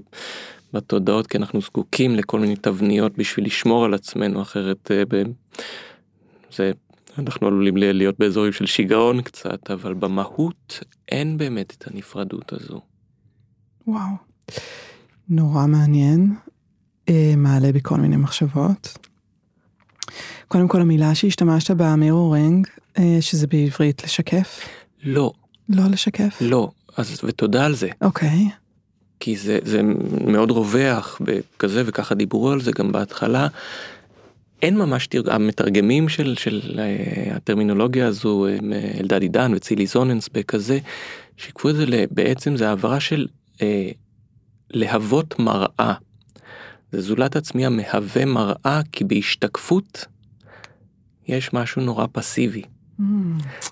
[0.72, 5.22] בתודעות, כי אנחנו זקוקים לכל מיני תבניות בשביל לשמור על עצמנו, אחרת אה, ב-
[6.56, 6.72] זה,
[7.18, 12.80] אנחנו עלולים להיות באזורים של שיגעון קצת, אבל במהות אין באמת את הנפרדות הזו.
[13.86, 14.10] וואו,
[15.28, 16.34] נורא מעניין,
[17.08, 18.98] אה, מעלה בי כל מיני מחשבות.
[20.50, 22.66] קודם כל המילה שהשתמשת בה, מירורינג,
[22.98, 24.68] אה, שזה בעברית לשקף.
[25.02, 25.32] לא.
[25.68, 26.38] לא לשקף?
[26.40, 27.88] לא, אז ותודה על זה.
[28.00, 28.48] אוקיי.
[29.20, 29.82] כי זה, זה
[30.26, 33.48] מאוד רווח בכזה וככה דיברו על זה גם בהתחלה.
[34.62, 35.28] אין ממש תרג...
[35.28, 40.78] המתרגמים של, של uh, הטרמינולוגיה הזו הם uh, אלדד עידן וצילי זוננס בכזה
[41.36, 43.26] שיקפו את זה בעצם זה העברה של
[43.56, 43.60] uh,
[44.70, 45.94] להוות מראה.
[46.92, 50.06] זה זולת עצמי המהווה מראה כי בהשתקפות
[51.28, 52.62] יש משהו נורא פסיבי.
[53.00, 53.02] Mm.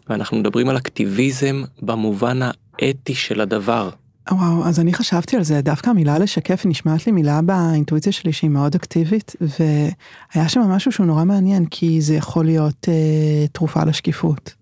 [0.08, 3.90] ואנחנו מדברים על אקטיביזם במובן האתי של הדבר.
[4.30, 8.50] וואו, אז אני חשבתי על זה, דווקא המילה לשקף נשמעת לי מילה באינטואיציה שלי שהיא
[8.50, 14.54] מאוד אקטיבית, והיה שם משהו שהוא נורא מעניין, כי זה יכול להיות אה, תרופה לשקיפות.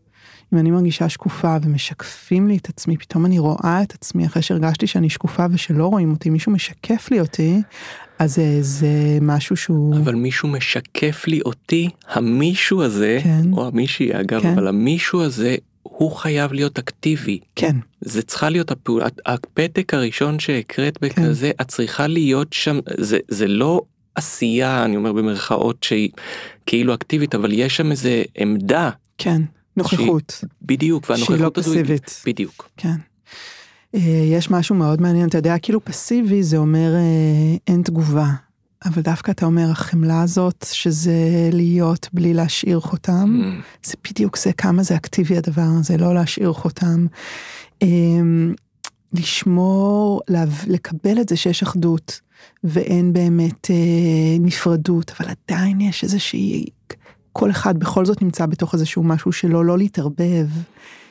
[0.52, 4.86] אם אני מרגישה שקופה ומשקפים לי את עצמי, פתאום אני רואה את עצמי אחרי שהרגשתי
[4.86, 7.62] שאני שקופה ושלא רואים אותי, מישהו משקף לי אותי,
[8.18, 9.96] אז זה, זה משהו שהוא...
[9.96, 13.52] אבל מישהו משקף לי אותי, המישהו הזה, כן.
[13.52, 14.52] או המישהי אגב, כן.
[14.52, 17.38] אבל המישהו הזה הוא חייב להיות אקטיבי.
[17.56, 17.76] כן.
[18.00, 21.08] זה צריכה להיות הפעולה, הפתק הראשון שהקראת כן.
[21.08, 21.62] בכזה, כן.
[21.64, 23.82] את צריכה להיות שם, זה, זה לא
[24.14, 26.10] עשייה, אני אומר במרכאות, שהיא
[26.66, 28.90] כאילו אקטיבית, אבל יש שם איזה עמדה.
[29.18, 29.42] כן,
[29.76, 30.36] נוכחות.
[30.38, 31.98] שהיא, בדיוק, והנוכחות לא הזו היא...
[32.26, 32.70] בדיוק.
[32.76, 32.96] כן.
[33.96, 34.00] אה,
[34.32, 38.30] יש משהו מאוד מעניין, אתה יודע, כאילו פסיבי זה אומר אה, אין תגובה.
[38.84, 43.86] אבל דווקא אתה אומר, החמלה הזאת, שזה להיות בלי להשאיר חותם, mm.
[43.88, 47.06] זה בדיוק זה, כמה זה אקטיבי הדבר הזה, לא להשאיר חותם.
[47.82, 48.54] אמ,
[49.12, 50.22] לשמור,
[50.66, 52.20] לקבל את זה שיש אחדות,
[52.64, 56.64] ואין באמת אה, נפרדות, אבל עדיין יש איזושהי,
[57.32, 60.46] כל אחד בכל זאת נמצא בתוך איזשהו משהו שלו, לא להתערבב.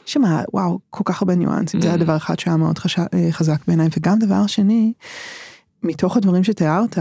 [0.06, 1.84] שמה, וואו, כל כך הרבה ניואנסים, mm.
[1.84, 2.99] זה היה דבר אחד שהיה מאוד חש...
[2.99, 4.93] אה, חזק בעיניי, וגם דבר שני,
[5.84, 6.97] מתוך הדברים שתיארת,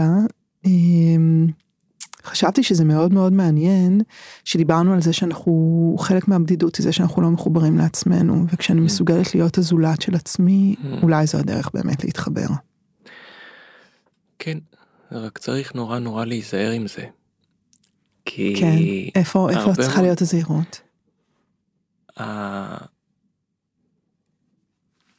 [0.65, 1.47] אמ,
[2.23, 4.01] חשבתי שזה מאוד מאוד מעניין
[4.43, 8.83] שדיברנו על זה שאנחנו חלק מהבדידות זה שאנחנו לא מחוברים לעצמנו וכשאני mm.
[8.83, 11.03] מסוגלת להיות הזולת של עצמי mm.
[11.03, 12.47] אולי זו הדרך באמת להתחבר.
[14.39, 14.57] כן,
[15.11, 17.05] רק צריך נורא נורא להיזהר עם זה.
[18.25, 18.55] כי...
[18.59, 18.75] כן,
[19.19, 20.81] איפה, איפה צריכה להיות הזהירות?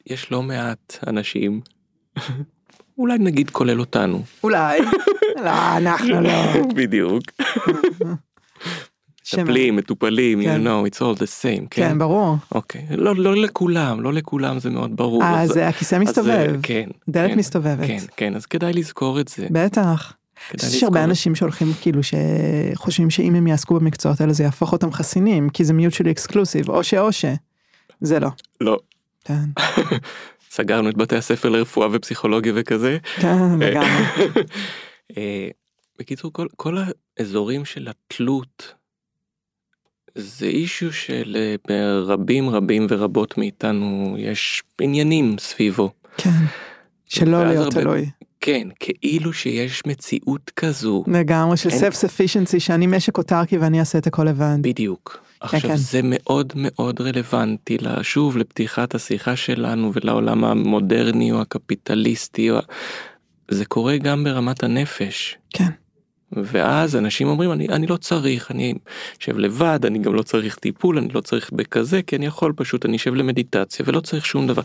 [0.09, 1.61] יש לא מעט אנשים
[2.97, 4.23] אולי נגיד כולל אותנו.
[4.43, 4.79] אולי,
[5.45, 6.63] לא, אנחנו לא.
[6.75, 7.23] בדיוק.
[9.33, 10.67] מטפלים, מטופלים, you כן.
[10.67, 11.67] know, it's all the same.
[11.69, 12.35] כן, כן ברור.
[12.51, 15.23] אוקיי, לא, לא לכולם, לא לכולם זה מאוד ברור.
[15.23, 16.55] אה, אז הכיסא מסתובב.
[16.63, 16.89] כן.
[17.09, 17.87] דלת כן, מסתובבת.
[17.87, 19.47] כן, כן, אז כדאי לזכור את זה.
[19.51, 20.13] בטח.
[20.53, 25.49] יש הרבה אנשים שהולכים כאילו שחושבים שאם הם יעסקו במקצועות האלה זה יהפוך אותם חסינים
[25.49, 27.25] כי זה mutually exclusive או שאו ש.
[28.01, 28.29] זה לא.
[28.61, 28.79] לא.
[29.27, 29.61] כן.
[30.51, 32.97] סגרנו את בתי הספר לרפואה ופסיכולוגיה וכזה.
[33.15, 33.89] כן, לגמרי.
[35.17, 35.47] אה,
[35.99, 36.77] בקיצור כל, כל
[37.17, 38.73] האזורים של התלות
[40.15, 41.37] זה אישיו של
[41.69, 41.99] אה,
[42.51, 45.91] רבים ורבות מאיתנו יש עניינים סביבו.
[46.17, 46.29] כן.
[47.05, 48.09] שלא להיות תלוי.
[48.41, 51.03] כן, כאילו שיש מציאות כזו.
[51.07, 54.57] לגמרי של סלף ספישנסי שאני משק אוטרקי ואני אעשה את הכל לבד.
[54.61, 55.26] בדיוק.
[55.39, 55.75] עכשיו כן, כן.
[55.75, 62.59] זה מאוד מאוד רלוונטי שוב לפתיחת השיחה שלנו ולעולם המודרני או הקפיטליסטי או...
[63.51, 65.37] זה קורה גם ברמת הנפש.
[65.49, 65.69] כן.
[66.31, 68.73] ואז אנשים אומרים אני, אני לא צריך אני
[69.21, 72.85] אשב לבד אני גם לא צריך טיפול אני לא צריך בכזה כי אני יכול פשוט
[72.85, 74.61] אני אשב למדיטציה ולא צריך שום דבר.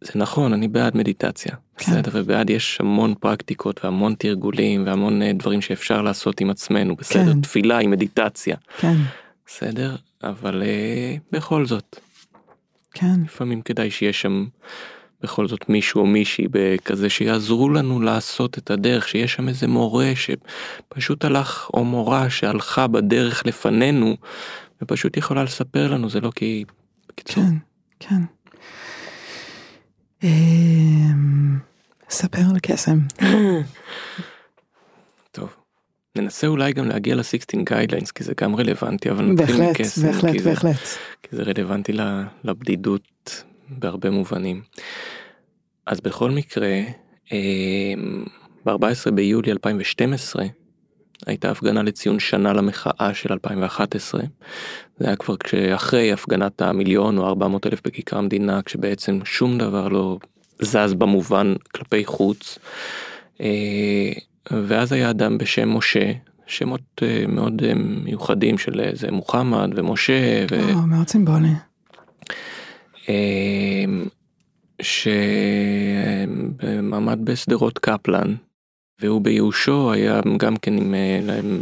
[0.00, 1.92] זה נכון אני בעד מדיטציה כן.
[1.92, 7.32] בסדר ובעד יש המון פרקטיקות והמון תרגולים והמון אה, דברים שאפשר לעשות עם עצמנו בסדר
[7.32, 7.40] כן.
[7.40, 8.56] תפילה עם מדיטציה.
[8.78, 8.96] כן.
[9.52, 9.96] בסדר?
[10.22, 11.98] אבל uh, בכל זאת.
[12.94, 13.20] כן.
[13.24, 14.46] לפעמים כדאי שיש שם
[15.22, 20.12] בכל זאת מישהו או מישהי בכזה שיעזרו לנו לעשות את הדרך, שיש שם איזה מורה
[20.14, 24.16] שפשוט הלך, או מורה שהלכה בדרך לפנינו,
[24.82, 26.64] ופשוט יכולה לספר לנו, זה לא כי...
[27.08, 27.44] בקיצור.
[27.44, 27.54] כן,
[28.00, 28.22] כן.
[30.22, 31.58] אמ,
[32.10, 32.98] ספר על קסם.
[36.16, 40.32] ננסה אולי גם להגיע ל-16 guidelines כי זה גם רלוונטי אבל נתחיל בהחלט, מקסם, בהחלט,
[40.32, 40.76] כי זה, בהחלט.
[41.22, 41.92] כי זה רלוונטי
[42.44, 44.62] לבדידות בהרבה מובנים.
[45.86, 46.80] אז בכל מקרה
[48.66, 50.44] ב-14 ביולי 2012
[51.26, 54.22] הייתה הפגנה לציון שנה למחאה של 2011.
[54.98, 60.18] זה היה כבר כשאחרי הפגנת המיליון או 400 אלף בכיכר המדינה כשבעצם שום דבר לא
[60.62, 62.58] זז במובן כלפי חוץ.
[64.52, 66.12] אה, ואז היה אדם בשם משה
[66.46, 70.46] שמות אה, מאוד אה, מיוחדים של איזה מוחמד ומשה.
[70.50, 70.72] ו...
[70.74, 71.48] או, מאוד סימבולי.
[75.92, 78.34] שעמד בשדרות קפלן
[79.00, 80.94] והוא בייאושו היה גם כן עם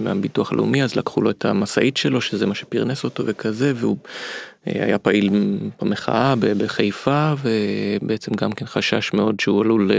[0.06, 3.96] הביטוח הלאומי אז לקחו לו את המשאית שלו שזה מה שפרנס אותו וכזה והוא
[4.66, 5.30] היה פעיל
[5.82, 9.90] במחאה בחיפה ובעצם גם כן חשש מאוד שהוא עלול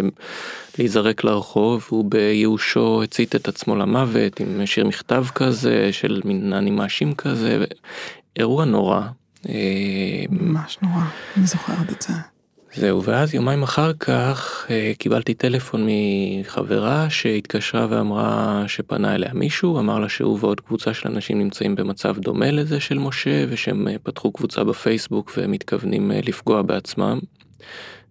[0.78, 6.72] להיזרק לרחוב הוא בייאושו הצית את עצמו למוות עם שיר מכתב כזה של מין אני
[6.72, 7.66] מאשים כזה
[8.40, 9.02] אירוע נורא.
[10.30, 11.04] ממש נורא,
[11.38, 12.39] אני זוכרת את זה.
[12.76, 15.88] זהו, ואז יומיים אחר כך אה, קיבלתי טלפון
[16.40, 22.18] מחברה שהתקשרה ואמרה שפנה אליה מישהו, אמר לה שהוא ועוד קבוצה של אנשים נמצאים במצב
[22.20, 27.20] דומה לזה של משה, ושהם אה, פתחו קבוצה בפייסבוק ומתכוונים אה, לפגוע בעצמם.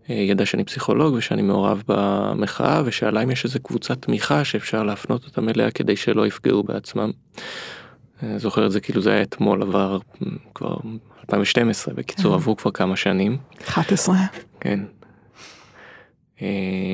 [0.09, 5.49] ידע שאני פסיכולוג ושאני מעורב במחאה, ושאלה אם יש איזה קבוצת תמיכה שאפשר להפנות אותם
[5.49, 7.11] אליה כדי שלא יפגעו בעצמם.
[8.37, 9.99] זוכר את זה כאילו זה היה אתמול עבר
[10.55, 10.77] כבר
[11.21, 13.37] 2012 בקיצור עברו כבר כמה שנים.
[13.69, 14.17] 11.
[14.61, 14.81] כן.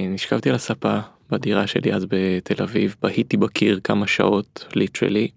[0.08, 0.98] נשכבתי על הספה
[1.30, 5.28] בדירה שלי אז בתל אביב בהיתי בקיר כמה שעות ליטרלי.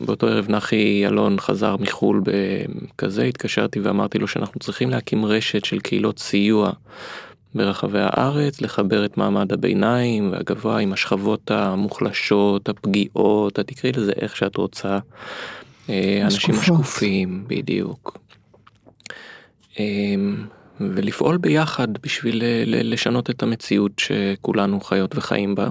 [0.00, 5.80] באותו ערב נחי אלון חזר מחול בכזה התקשרתי ואמרתי לו שאנחנו צריכים להקים רשת של
[5.80, 6.72] קהילות סיוע
[7.54, 14.56] ברחבי הארץ לחבר את מעמד הביניים והגבוה עם השכבות המוחלשות הפגיעות תקראי לזה איך שאת
[14.56, 14.98] רוצה.
[16.24, 18.18] אנשים שקופים בדיוק.
[20.80, 25.70] ולפעול ביחד בשביל לשנות את המציאות שכולנו חיות וחיים בה.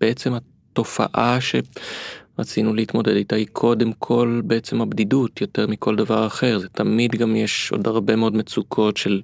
[0.00, 6.68] בעצם התופעה שרצינו להתמודד איתה היא קודם כל בעצם הבדידות יותר מכל דבר אחר זה
[6.68, 9.20] תמיד גם יש עוד הרבה מאוד מצוקות של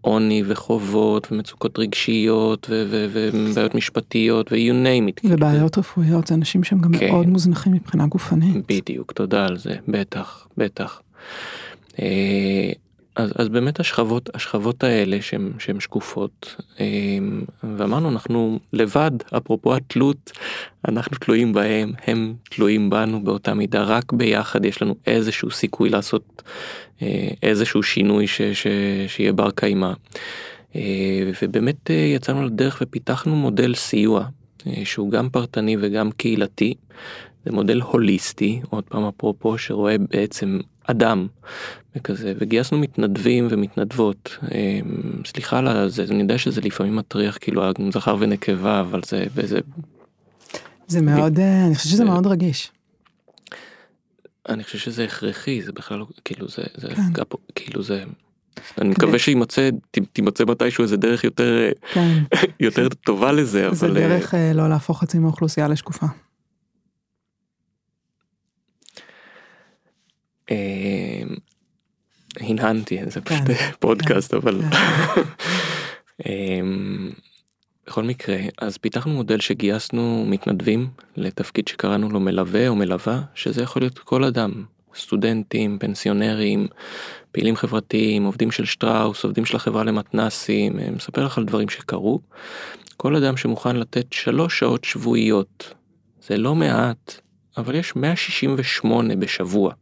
[0.00, 5.28] עוני וחובות ומצוקות רגשיות ובעיות משפטיות ו- you name it.
[5.30, 7.10] ובעיות רפואיות זה אנשים שהם גם כן.
[7.10, 8.66] מאוד מוזנחים מבחינה גופנית.
[8.68, 11.00] בדיוק תודה על זה בטח בטח.
[13.18, 16.56] אז, אז באמת השכבות השכבות האלה שהן שהן שקופות
[17.76, 20.32] ואמרנו אנחנו לבד אפרופו התלות
[20.88, 26.42] אנחנו תלויים בהם הם תלויים בנו באותה מידה רק ביחד יש לנו איזשהו סיכוי לעשות
[27.42, 28.66] איזשהו שינוי ש, ש,
[29.06, 29.92] שיהיה בר קיימא.
[31.42, 34.24] ובאמת יצאנו לדרך ופיתחנו מודל סיוע
[34.84, 36.74] שהוא גם פרטני וגם קהילתי.
[37.48, 41.26] זה מודל הוליסטי עוד פעם אפרופו שרואה בעצם אדם
[41.96, 44.38] וכזה וגייסנו מתנדבים ומתנדבות
[45.26, 49.58] סליחה על זה אני יודע שזה לפעמים מטריח כאילו זכר ונקבה אבל זה זה
[50.86, 52.70] זה מאוד אני חושב שזה מאוד רגיש.
[54.48, 56.88] אני חושב שזה הכרחי זה בכלל לא כאילו זה זה
[57.54, 58.04] כאילו זה
[58.80, 59.70] אני מקווה שימצא
[60.12, 61.70] תימצא מתישהו איזה דרך יותר
[62.60, 66.06] יותר טובה לזה אבל זה דרך לא להפוך חצי מהאוכלוסייה לשקופה.
[72.40, 73.42] הנהנתי זה פשוט
[73.80, 74.60] פודקאסט אבל
[77.86, 83.82] בכל מקרה אז פיתחנו מודל שגייסנו מתנדבים לתפקיד שקראנו לו מלווה או מלווה שזה יכול
[83.82, 84.64] להיות כל אדם
[84.96, 86.66] סטודנטים פנסיונרים
[87.32, 92.20] פעילים חברתיים עובדים של שטראוס עובדים של החברה למתנסים מספר לך על דברים שקרו
[92.96, 95.74] כל אדם שמוכן לתת שלוש שעות שבועיות
[96.26, 97.20] זה לא מעט
[97.56, 99.72] אבל יש 168 בשבוע.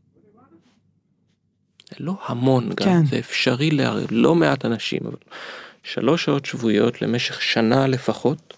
[1.90, 3.06] זה לא המון גם, כן.
[3.06, 5.16] זה אפשרי ללא מעט אנשים, אבל
[5.82, 8.56] שלוש שעות שבועיות למשך שנה לפחות,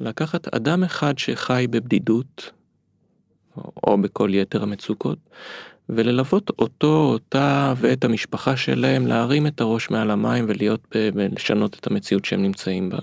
[0.00, 2.50] לקחת אדם אחד שחי בבדידות,
[3.86, 5.18] או בכל יתר המצוקות,
[5.88, 12.24] וללוות אותו, אותה ואת המשפחה שלהם להרים את הראש מעל המים ולהיות, ולשנות את המציאות
[12.24, 12.98] שהם נמצאים בה.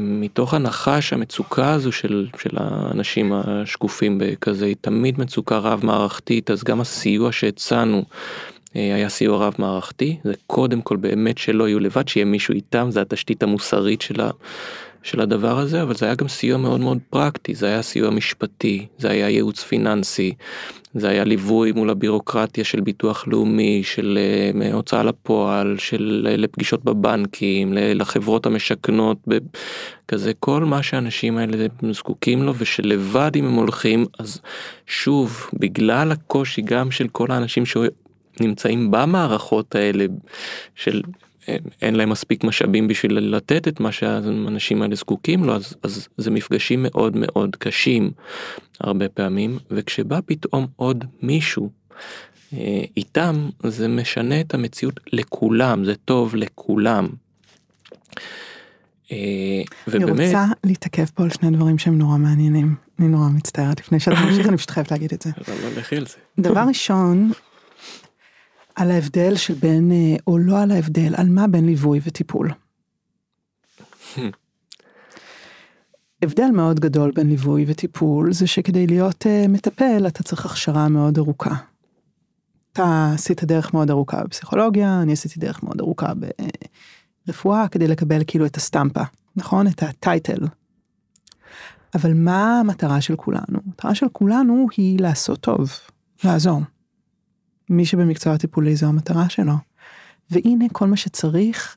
[0.00, 6.64] מתוך הנחה שהמצוקה הזו של, של האנשים השקופים בכזה היא תמיד מצוקה רב מערכתית אז
[6.64, 8.04] גם הסיוע שהצענו
[8.74, 13.00] היה סיוע רב מערכתי זה קודם כל באמת שלא יהיו לבד שיהיה מישהו איתם זה
[13.00, 14.20] התשתית המוסרית של
[15.04, 18.86] של הדבר הזה, אבל זה היה גם סיוע מאוד מאוד פרקטי, זה היה סיוע משפטי,
[18.98, 20.34] זה היה ייעוץ פיננסי,
[20.94, 24.18] זה היה ליווי מול הבירוקרטיה של ביטוח לאומי, של
[24.62, 29.18] אה, הוצאה לפועל, של אה, לפגישות בבנקים, לחברות המשכנות,
[30.08, 30.32] כזה.
[30.40, 34.40] כל מה שהאנשים האלה זקוקים לו ושלבד אם הם הולכים אז
[34.86, 40.06] שוב בגלל הקושי גם של כל האנשים שנמצאים במערכות האלה
[40.74, 41.02] של
[41.82, 46.30] אין להם מספיק משאבים בשביל לתת את מה שהאנשים האלה זקוקים לו אז, אז זה
[46.30, 48.10] מפגשים מאוד מאוד קשים
[48.80, 51.70] הרבה פעמים וכשבא פתאום עוד מישהו
[52.52, 57.08] אה, איתם זה משנה את המציאות לכולם זה טוב לכולם.
[59.12, 59.16] אה,
[59.88, 60.10] ובאמת...
[60.10, 62.74] אני רוצה להתעכב פה על שני דברים שהם נורא מעניינים.
[62.98, 65.30] אני נורא מצטערת לפני שאתה ממשיך אני פשוט חייבת להגיד את זה.
[66.38, 67.32] דבר ראשון
[68.74, 72.50] על ההבדל של בין, אה, או לא על ההבדל, על מה בין ליווי וטיפול.
[76.22, 81.18] הבדל מאוד גדול בין ליווי וטיפול זה שכדי להיות uh, מטפל אתה צריך הכשרה מאוד
[81.18, 81.54] ארוכה.
[82.72, 86.12] אתה עשית דרך מאוד ארוכה בפסיכולוגיה, אני עשיתי דרך מאוד ארוכה
[87.26, 89.02] ברפואה כדי לקבל כאילו את הסטמפה,
[89.36, 89.66] נכון?
[89.66, 90.46] את הטייטל.
[91.94, 93.58] אבל מה המטרה של כולנו?
[93.66, 95.70] המטרה של כולנו היא לעשות טוב,
[96.24, 96.60] לעזור.
[97.70, 99.54] מי שבמקצוע הטיפולי זו המטרה שלו.
[100.30, 101.76] והנה כל מה שצריך,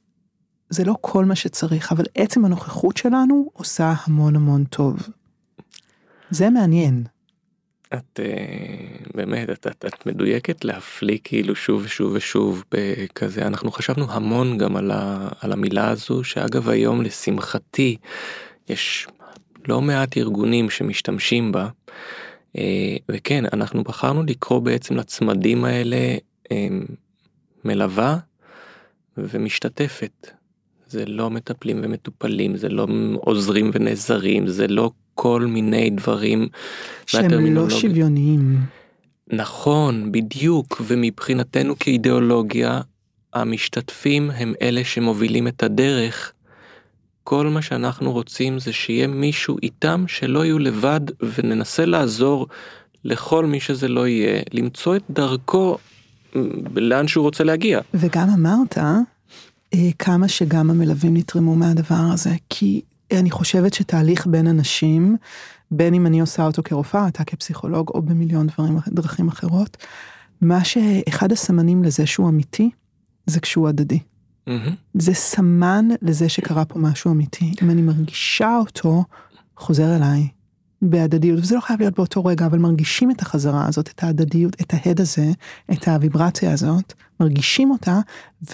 [0.70, 4.98] זה לא כל מה שצריך, אבל עצם הנוכחות שלנו עושה המון המון טוב.
[6.30, 7.04] זה מעניין.
[7.94, 14.12] את uh, באמת את, את, את מדויקת להפליא כאילו שוב ושוב ושוב בכזה אנחנו חשבנו
[14.12, 17.98] המון גם על, ה, על המילה הזו שאגב היום לשמחתי
[18.70, 19.08] יש
[19.68, 21.70] לא מעט ארגונים שמשתמשים בה אה,
[23.10, 26.16] וכן, אנחנו בחרנו לקרוא בעצם לצמדים האלה
[26.52, 26.68] אה,
[27.66, 28.18] מלווה
[29.18, 30.28] ומשתתפת.
[30.88, 36.48] זה לא מטפלים ומטופלים, זה לא עוזרים ונעזרים, זה לא כל מיני דברים.
[37.06, 38.58] שהם לא שוויוניים.
[39.28, 42.82] נכון, בדיוק, ומבחינתנו כאידיאולוגיה,
[43.34, 46.34] המשתתפים הם אלה שמובילים את הדרך
[47.30, 51.02] כל מה שאנחנו רוצים זה שיהיה מישהו איתם שלא יהיו לבד
[51.36, 52.48] וננסה לעזור
[53.04, 55.78] לכל מי שזה לא יהיה למצוא את דרכו
[56.76, 57.80] לאן שהוא רוצה להגיע.
[57.94, 65.18] וגם אמרת אה, כמה שגם המלווים נתרמו מהדבר הזה כי אני חושבת שתהליך בין אנשים
[65.72, 69.78] בין אם אני עושה אותו כרופאה אתה כפסיכולוג או במיליון דברים דרכים אחרות
[70.42, 72.70] מה שאחד הסמנים לזה שהוא אמיתי
[73.26, 74.00] זה כשהוא הדדי.
[74.48, 74.72] Mm-hmm.
[74.94, 77.54] זה סמן לזה שקרה פה משהו אמיתי.
[77.64, 79.04] אם אני מרגישה אותו,
[79.58, 80.28] חוזר אליי
[80.82, 84.74] בהדדיות, וזה לא חייב להיות באותו רגע, אבל מרגישים את החזרה הזאת, את ההדדיות, את
[84.74, 85.26] ההד הזה,
[85.72, 88.00] את הוויברציה הזאת, מרגישים אותה,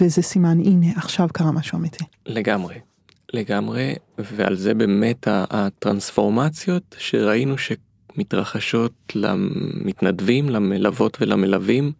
[0.00, 2.04] וזה סימן, הנה, עכשיו קרה משהו אמיתי.
[2.26, 2.74] לגמרי.
[3.32, 11.92] לגמרי, ועל זה באמת הטרנספורמציות שראינו שמתרחשות למתנדבים, למלוות ולמלווים.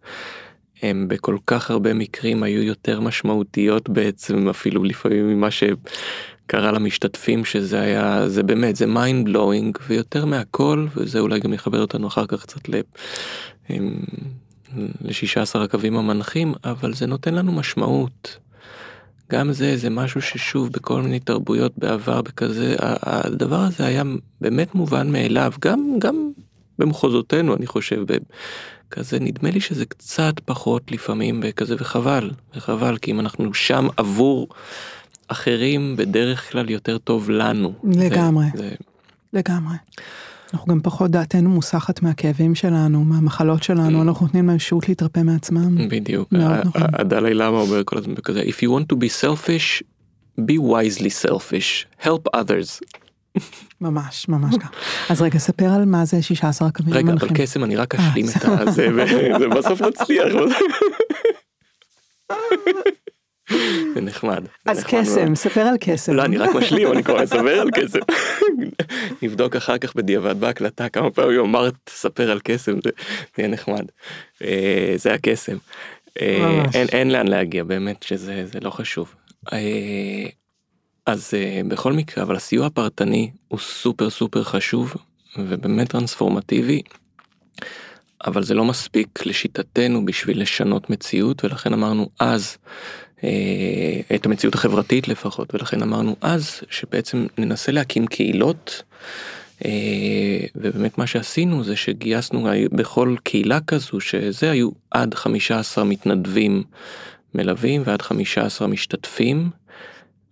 [0.81, 7.81] הם בכל כך הרבה מקרים היו יותר משמעותיות בעצם אפילו לפעמים ממה שקרה למשתתפים שזה
[7.81, 12.41] היה זה באמת זה mind blowing ויותר מהכל וזה אולי גם יחבר אותנו אחר כך
[12.41, 18.37] קצת ל-16 הקווים המנחים אבל זה נותן לנו משמעות.
[19.31, 24.03] גם זה זה משהו ששוב בכל מיני תרבויות בעבר בכזה הדבר הזה היה
[24.41, 26.31] באמת מובן מאליו גם גם
[26.79, 28.05] במחוזותינו אני חושב
[28.95, 34.47] כזה נדמה לי שזה קצת פחות לפעמים כזה וחבל וחבל כי אם אנחנו שם עבור
[35.27, 37.73] אחרים בדרך כלל יותר טוב לנו.
[37.83, 38.45] לגמרי.
[38.55, 38.75] זה, זה...
[39.33, 39.75] לגמרי.
[40.53, 44.07] אנחנו גם פחות דעתנו מוסחת מהכאבים שלנו מהמחלות שלנו mm.
[44.07, 45.87] אנחנו נותנים להם שהות להתרפא מעצמם.
[45.89, 46.33] בדיוק.
[46.33, 46.71] נכון.
[46.75, 49.83] הדלי למה אומר כל הזמן כזה if you want to be selfish
[50.41, 52.81] be wisely selfish help others.
[53.81, 54.69] ממש ממש ככה.
[55.09, 58.25] אז רגע ספר על מה זה 16 הקווים רגע אבל קסם אני רק אה, אשלים
[58.37, 58.87] את הזה
[59.41, 60.27] ובסוף נצליח.
[63.93, 64.43] זה נחמד.
[64.65, 66.13] אז קסם, ספר על קסם.
[66.13, 67.99] לא, אני רק משלים, אני כבר אספר על קסם.
[69.21, 72.91] נבדוק אחר כך בדיעבד בהקלטה כמה פעמים אמרת ספר על קסם, זה
[73.37, 73.85] יהיה נחמד.
[74.43, 75.57] אה, זה הקסם.
[76.21, 79.15] אה, אין לאן להגיע, באמת שזה לא חשוב.
[81.05, 84.93] אז uh, בכל מקרה אבל הסיוע הפרטני הוא סופר סופר חשוב
[85.37, 86.81] ובאמת טרנספורמטיבי.
[88.25, 92.57] אבל זה לא מספיק לשיטתנו בשביל לשנות מציאות ולכן אמרנו אז
[93.17, 93.21] uh,
[94.15, 98.83] את המציאות החברתית לפחות ולכן אמרנו אז שבעצם ננסה להקים קהילות.
[99.59, 99.65] Uh,
[100.55, 106.63] ובאמת מה שעשינו זה שגייסנו בכל קהילה כזו שזה היו עד 15 מתנדבים
[107.35, 109.49] מלווים ועד 15 משתתפים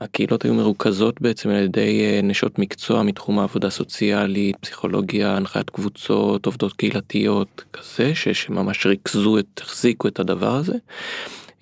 [0.04, 6.74] הקהילות היו מרוכזות בעצם על ידי נשות מקצוע מתחום העבודה הסוציאלית, פסיכולוגיה, הנחיית קבוצות, עובדות
[6.74, 10.78] קהילתיות, כזה, שממש ריכזו את, החזיקו את הדבר הזה.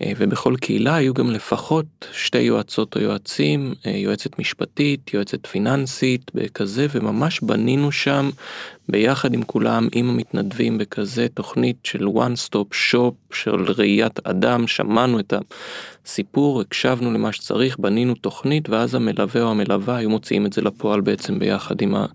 [0.04, 6.32] אה, ובכל קהילה היו גם לפחות שתי יועצות או יועצים, אה, יועצת משפטית, יועצת פיננסית,
[6.36, 8.30] בכזה, וממש בנינו שם
[8.90, 15.20] ביחד עם כולם, עם המתנדבים, בכזה תוכנית של one stop shop של ראיית אדם, שמענו
[15.20, 15.34] את
[16.06, 21.02] הסיפור, הקשבנו למה שצריך, בנינו תוכנית, ואז המלווה או המלווה היו מוציאים את זה לפועל
[21.02, 22.06] בעצם ביחד עם, ה...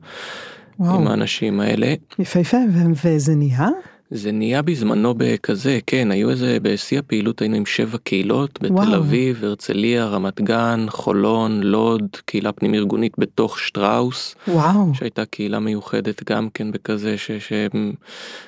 [0.81, 1.95] עם האנשים האלה.
[2.19, 2.57] יפהפה,
[3.05, 3.69] וזה נהיה?
[4.11, 8.97] זה נהיה בזמנו בכזה כן היו איזה בשיא הפעילות היינו עם שבע קהילות בתל וואו.
[8.97, 16.31] אביב הרצליה רמת גן חולון לוד קהילה פנים ארגונית בתוך שטראוס וואו שהייתה קהילה מיוחדת
[16.31, 17.93] גם כן בכזה ש, שהם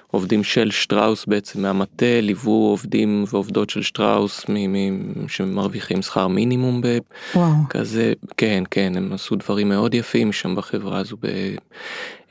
[0.07, 6.81] עובדים של שטראוס בעצם מהמטה ליוו עובדים ועובדות של שטראוס מ, מ, שמרוויחים שכר מינימום
[7.35, 11.17] בכזה כן כן הם עשו דברים מאוד יפים שם בחברה הזו.
[11.23, 11.27] ב,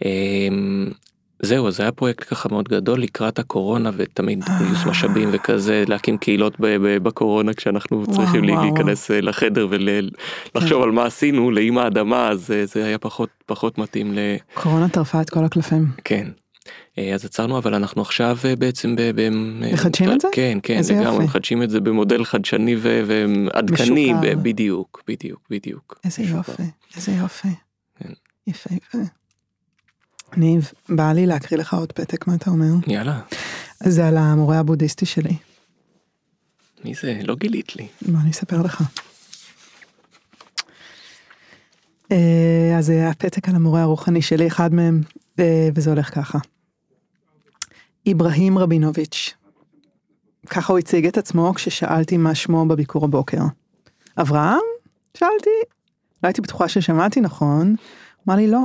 [0.05, 0.91] אמ,
[1.41, 6.53] זהו זה היה פרויקט ככה מאוד גדול לקראת הקורונה ותמיד גיוס משאבים וכזה להקים קהילות
[7.03, 12.85] בקורונה כשאנחנו צריכים להיכנס אה, לחדר ולחשוב על מה עשינו לאמא האדמה אז אה, זה
[12.85, 14.19] היה פחות פחות מתאים ל...
[14.53, 15.87] קורונה טרפה את כל הקלפים.
[16.03, 16.27] כן.
[16.97, 18.95] אה, אז עצרנו אבל אנחנו עכשיו בעצם
[19.73, 20.27] מחדשים את זה?
[20.31, 25.99] כן כן לגמרי מחדשים את זה במודל חדשני ועדכני בדיוק בדיוק בדיוק.
[26.05, 26.63] איזה יופי
[26.95, 27.47] איזה יופי.
[27.99, 28.09] כן.
[28.47, 28.97] יפה יפה.
[30.35, 32.73] ניב, בא לי להקריא לך עוד פתק, מה אתה אומר?
[32.87, 33.19] יאללה.
[33.83, 35.37] זה על המורה הבודהיסטי שלי.
[36.85, 37.19] מי זה?
[37.23, 37.87] לא גילית לי.
[38.01, 38.83] בוא אני אספר לך.
[42.11, 45.01] אה, אז זה הפתק על המורה הרוחני שלי, אחד מהם,
[45.39, 46.39] אה, וזה הולך ככה.
[48.05, 49.33] איברהים רבינוביץ',
[50.47, 53.41] ככה הוא הציג את עצמו כששאלתי מה שמו בביקור הבוקר.
[54.17, 54.59] אברהם?
[55.17, 55.49] שאלתי.
[56.23, 57.75] לא הייתי בטוחה ששמעתי נכון.
[58.27, 58.59] אמר לי לא,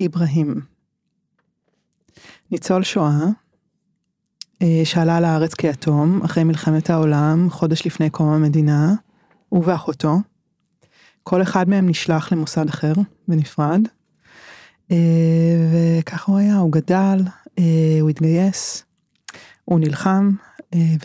[0.00, 0.77] איברהים.
[2.50, 3.26] ניצול שואה,
[4.62, 8.94] אה, שעלה לארץ כיתום אחרי מלחמת העולם, חודש לפני קום המדינה,
[9.48, 10.16] הוא ואחותו.
[11.22, 12.92] כל אחד מהם נשלח למוסד אחר,
[13.28, 13.80] בנפרד.
[14.90, 14.96] אה,
[15.72, 17.18] וככה הוא היה, הוא גדל,
[17.58, 18.84] אה, הוא התגייס,
[19.64, 20.30] הוא נלחם,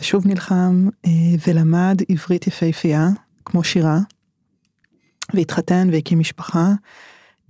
[0.00, 0.88] ושוב נלחם,
[1.46, 3.08] ולמד עברית יפהפייה,
[3.44, 3.98] כמו שירה,
[5.34, 6.72] והתחתן והקים משפחה,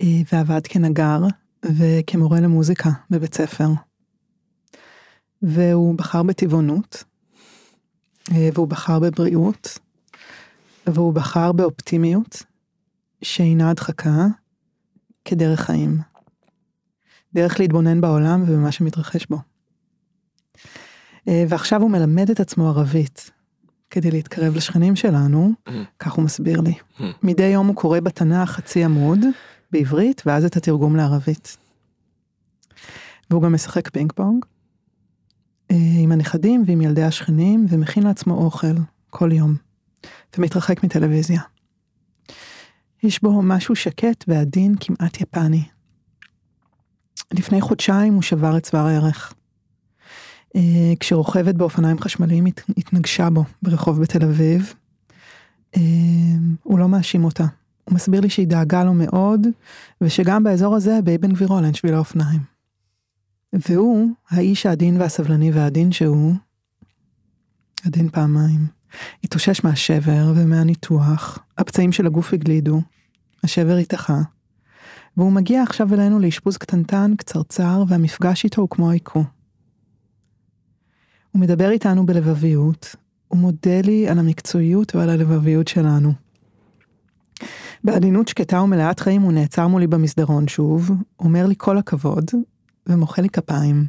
[0.03, 1.19] ועבד כנגר,
[1.65, 3.67] וכמורה למוזיקה בבית ספר.
[5.41, 7.03] והוא בחר בטבעונות,
[8.31, 9.79] אה, והוא בחר בבריאות,
[10.87, 12.43] והוא בחר באופטימיות,
[13.21, 14.27] שאינה הדחקה,
[15.25, 15.99] כדרך חיים.
[17.33, 19.37] דרך להתבונן בעולם ובמה שמתרחש בו.
[21.27, 23.31] אה, ועכשיו הוא מלמד את עצמו ערבית,
[23.89, 25.71] כדי להתקרב לשכנים שלנו, mm.
[25.99, 26.73] כך הוא מסביר לי.
[26.97, 27.03] Mm.
[27.23, 29.19] מדי יום הוא קורא בתנ"ך חצי עמוד,
[29.75, 31.57] בעברית, ואז את התרגום לערבית.
[33.29, 34.45] והוא גם משחק פינג פונג
[35.71, 38.75] אה, עם הנכדים ועם ילדי השכנים, ומכין לעצמו אוכל
[39.09, 39.55] כל יום,
[40.37, 41.41] ומתרחק מטלוויזיה.
[43.03, 45.63] יש בו משהו שקט ועדין כמעט יפני.
[47.33, 49.33] לפני חודשיים הוא שבר את צוואר הערך.
[50.55, 52.45] אה, כשרוכבת באופניים חשמליים
[52.77, 54.73] התנגשה בו ברחוב בתל אביב.
[55.77, 55.81] אה,
[56.63, 57.45] הוא לא מאשים אותה.
[57.85, 59.47] הוא מסביר לי שהיא דאגה לו מאוד,
[60.01, 62.39] ושגם באזור הזה באבן גבירול אין שביל האופניים.
[63.53, 66.33] והוא, האיש העדין והסבלני והעדין שהוא,
[67.85, 68.67] עדין פעמיים,
[69.23, 72.81] התאושש מהשבר ומהניתוח, הפצעים של הגוף הגלידו,
[73.43, 74.21] השבר התאחה,
[75.17, 79.23] והוא מגיע עכשיו אלינו לאשפוז קטנטן, קצרצר, והמפגש איתו הוא כמו העיקרו.
[81.31, 82.95] הוא מדבר איתנו בלבביות,
[83.27, 86.24] הוא מודה לי על המקצועיות ועל הלבביות שלנו.
[87.85, 92.31] בעדינות שקטה ומלאת חיים הוא נעצר מולי במסדרון שוב, אומר לי כל הכבוד,
[92.87, 93.85] ומוחא לי כפיים.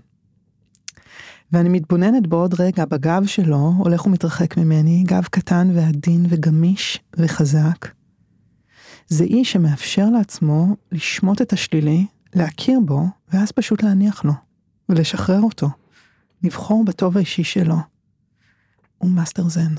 [1.53, 7.89] ואני מתבוננת בעוד רגע בגב שלו, הולך ומתרחק ממני, גב קטן ועדין וגמיש וחזק.
[9.09, 14.33] זה איש שמאפשר לעצמו לשמוט את השלילי, להכיר בו, ואז פשוט להניח לו,
[14.89, 15.69] ולשחרר אותו,
[16.43, 17.77] לבחור בטוב האישי שלו.
[18.99, 19.75] הוא מאסטר זן.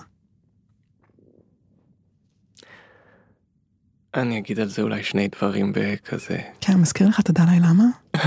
[4.17, 6.37] אני אגיד על זה אולי שני דברים בכזה.
[6.61, 7.83] כן, מזכיר לך את הדלי למה?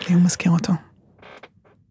[0.00, 0.72] כי הוא מזכיר אותו.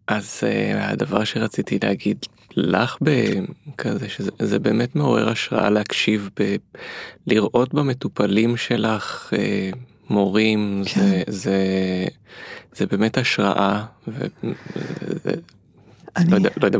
[0.06, 6.56] אז אה, הדבר שרציתי להגיד לך בכזה שזה באמת מעורר השראה להקשיב ב...
[7.26, 9.76] לראות במטופלים שלך uh,
[10.10, 11.00] מורים כן.
[11.00, 11.58] זה זה
[12.74, 13.84] זה באמת השראה.
[14.08, 14.26] ו...
[16.16, 16.78] אני לא יודע, לא יודע.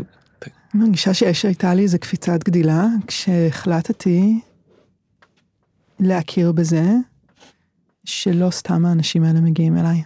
[0.75, 4.41] מרגישה שיש הייתה לי איזה קפיצת גדילה כשהחלטתי
[6.01, 6.97] להכיר בזה
[8.05, 10.03] שלא סתם האנשים האלה מגיעים אליי.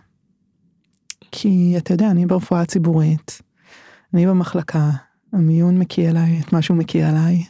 [1.30, 3.43] כי אתה יודע, אני ברפואה הציבורית,
[4.14, 4.91] אני במחלקה,
[5.32, 7.45] המיון מקיא אליי את מה שהוא מקיא אליי,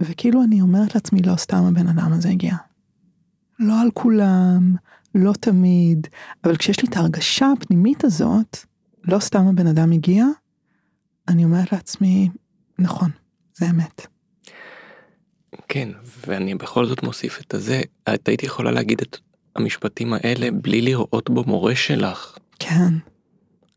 [0.00, 2.54] וכאילו אני אומרת לעצמי, לא סתם הבן אדם הזה הגיע.
[3.58, 4.74] לא על כולם,
[5.14, 6.06] לא תמיד,
[6.44, 8.58] אבל כשיש לי את ההרגשה הפנימית הזאת,
[9.04, 10.24] לא סתם הבן אדם הגיע,
[11.28, 12.30] אני אומרת לעצמי,
[12.78, 13.10] נכון,
[13.54, 14.06] זה אמת.
[15.68, 15.88] כן,
[16.26, 17.82] ואני בכל זאת מוסיף את הזה,
[18.14, 19.18] את היית יכולה להגיד את
[19.56, 22.38] המשפטים האלה בלי לראות בו מורה שלך.
[22.58, 22.92] כן.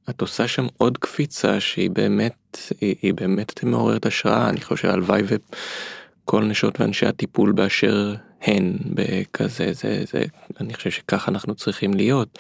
[0.10, 5.22] את עושה שם עוד קפיצה שהיא באמת, היא, היא באמת מעוררת השראה, אני חושב הלוואי
[5.26, 10.24] וכל נשות ואנשי הטיפול באשר הן בכזה, זה, זה,
[10.62, 12.40] אני חושב שככה אנחנו צריכים להיות,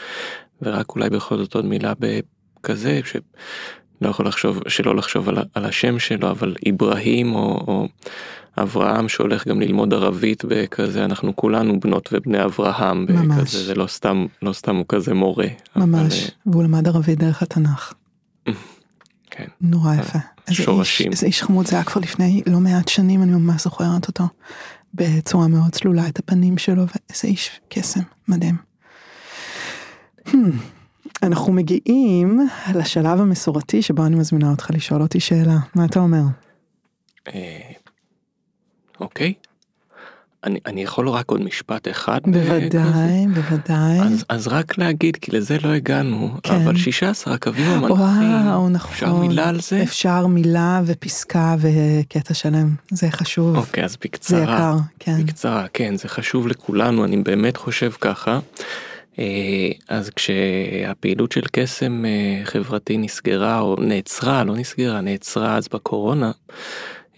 [0.61, 5.99] ורק אולי בכל זאת עוד מילה בכזה, שלא יכול לחשוב, שלא לחשוב על, על השם
[5.99, 7.87] שלו, אבל איברהים או, או
[8.61, 13.37] אברהם שהולך גם ללמוד ערבית בכזה, אנחנו כולנו בנות ובני אברהם, ממש.
[13.39, 15.47] בכזה, זה לא סתם, לא סתם הוא כזה מורה.
[15.75, 17.93] ממש, אבל, והוא למד ערבית דרך התנ"ך.
[19.31, 19.45] כן.
[19.61, 20.19] נורא יפה.
[20.47, 21.11] איזה שורשים.
[21.11, 24.23] איש, איזה איש חמוד זה היה כבר לפני לא מעט שנים, אני ממש זוכרת אותו.
[24.93, 28.55] בצורה מאוד צלולה, את הפנים שלו, ואיזה איש קסם, מדהים.
[30.27, 30.31] Hmm,
[31.23, 32.39] אנחנו מגיעים
[32.75, 36.23] לשלב המסורתי שבו אני מזמינה אותך לשאול אותי שאלה, מה אתה אומר?
[39.01, 39.33] אה, אוקיי.
[40.43, 42.19] אני, אני יכול רק עוד משפט אחד?
[42.25, 43.41] אה, בוודאי, כזה?
[43.41, 43.99] בוודאי.
[43.99, 46.53] אז, אז רק להגיד, כי לזה לא הגענו, כן.
[46.53, 48.91] אבל 16 הקווים המנחים, וואו, נכון.
[48.91, 49.83] אפשר מילה על זה?
[49.83, 53.57] אפשר מילה ופסקה וקטע שלם, זה חשוב.
[53.57, 54.43] אוקיי, אז זה בקצרה.
[54.43, 55.23] יקר, כן.
[55.23, 58.39] בקצרה, כן, זה חשוב לכולנו, אני באמת חושב ככה.
[59.19, 66.31] אה, אז כשהפעילות של קסם אה, חברתי נסגרה, או נעצרה, לא נסגרה, נעצרה אז בקורונה,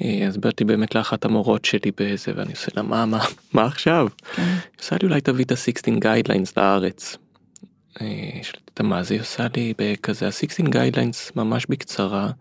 [0.04, 4.08] אה, אז באתי באמת לאחת המורות שלי באיזה, ואני עושה לה, מה, מה, מה עכשיו?
[4.36, 4.42] כן.
[4.42, 7.18] היא עושה לי אולי תביא את ה-16 guidelines לארץ.
[8.02, 12.32] אה, שאלתי מה זה עושה לי בכזה ה-16 guidelines ממש בקצרה.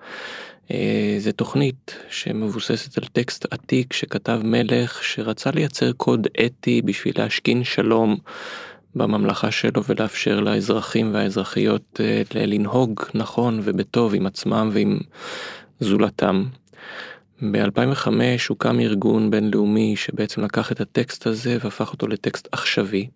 [0.70, 7.64] אה, זה תוכנית שמבוססת על טקסט עתיק שכתב מלך שרצה לייצר קוד אתי בשביל להשכין
[7.64, 8.16] שלום
[8.94, 14.98] בממלכה שלו ולאפשר לאזרחים והאזרחיות אה, לנהוג נכון ובטוב עם עצמם ועם
[15.80, 16.44] זולתם.
[17.42, 18.08] ב-2005
[18.48, 23.08] הוקם ארגון בינלאומי שבעצם לקח את הטקסט הזה והפך אותו לטקסט עכשווי.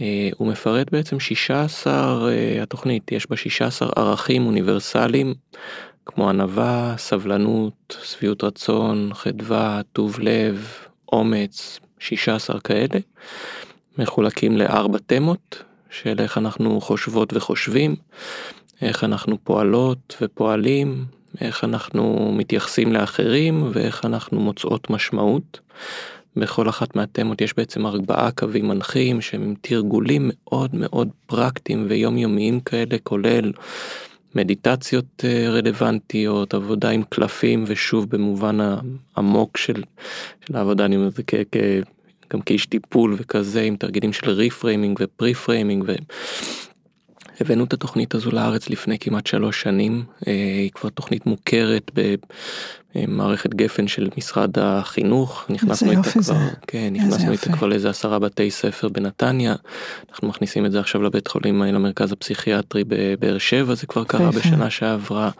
[0.00, 5.34] אה, הוא מפרט בעצם 16, אה, התוכנית יש בה 16 ערכים אוניברסליים
[6.06, 10.68] כמו ענווה, סבלנות, שביעות רצון, חדווה, טוב לב,
[11.12, 12.98] אומץ, 16 כאלה,
[13.98, 17.96] מחולקים לארבע תמות של איך אנחנו חושבות וחושבים,
[18.82, 21.04] איך אנחנו פועלות ופועלים,
[21.40, 25.60] איך אנחנו מתייחסים לאחרים ואיך אנחנו מוצאות משמעות.
[26.36, 32.96] בכל אחת מהתמות יש בעצם ארבעה קווים מנחים שהם תרגולים מאוד מאוד פרקטיים ויומיומיים כאלה
[33.02, 33.52] כולל
[34.34, 38.58] מדיטציות אה, רלוונטיות, עבודה עם קלפים ושוב במובן
[39.16, 39.82] העמוק של,
[40.46, 41.56] של העבודה אני אומר את זה כ, כ,
[42.32, 45.84] גם כאיש טיפול וכזה עם תרגילים של reframing ו preframing.
[47.40, 51.90] הבאנו את התוכנית הזו לארץ לפני כמעט שלוש שנים, אה, היא כבר תוכנית מוכרת
[52.94, 56.34] במערכת גפן של משרד החינוך, נכנסנו איתה כבר, זה.
[56.66, 57.32] כן, נכנסנו.
[57.32, 59.54] איתה כבר לאיזה עשרה בתי ספר בנתניה,
[60.10, 64.30] אנחנו מכניסים את זה עכשיו לבית חולים, אה, למרכז הפסיכיאטרי בבאר שבע, זה כבר קרה.
[64.30, 65.30] בשנה שעברה.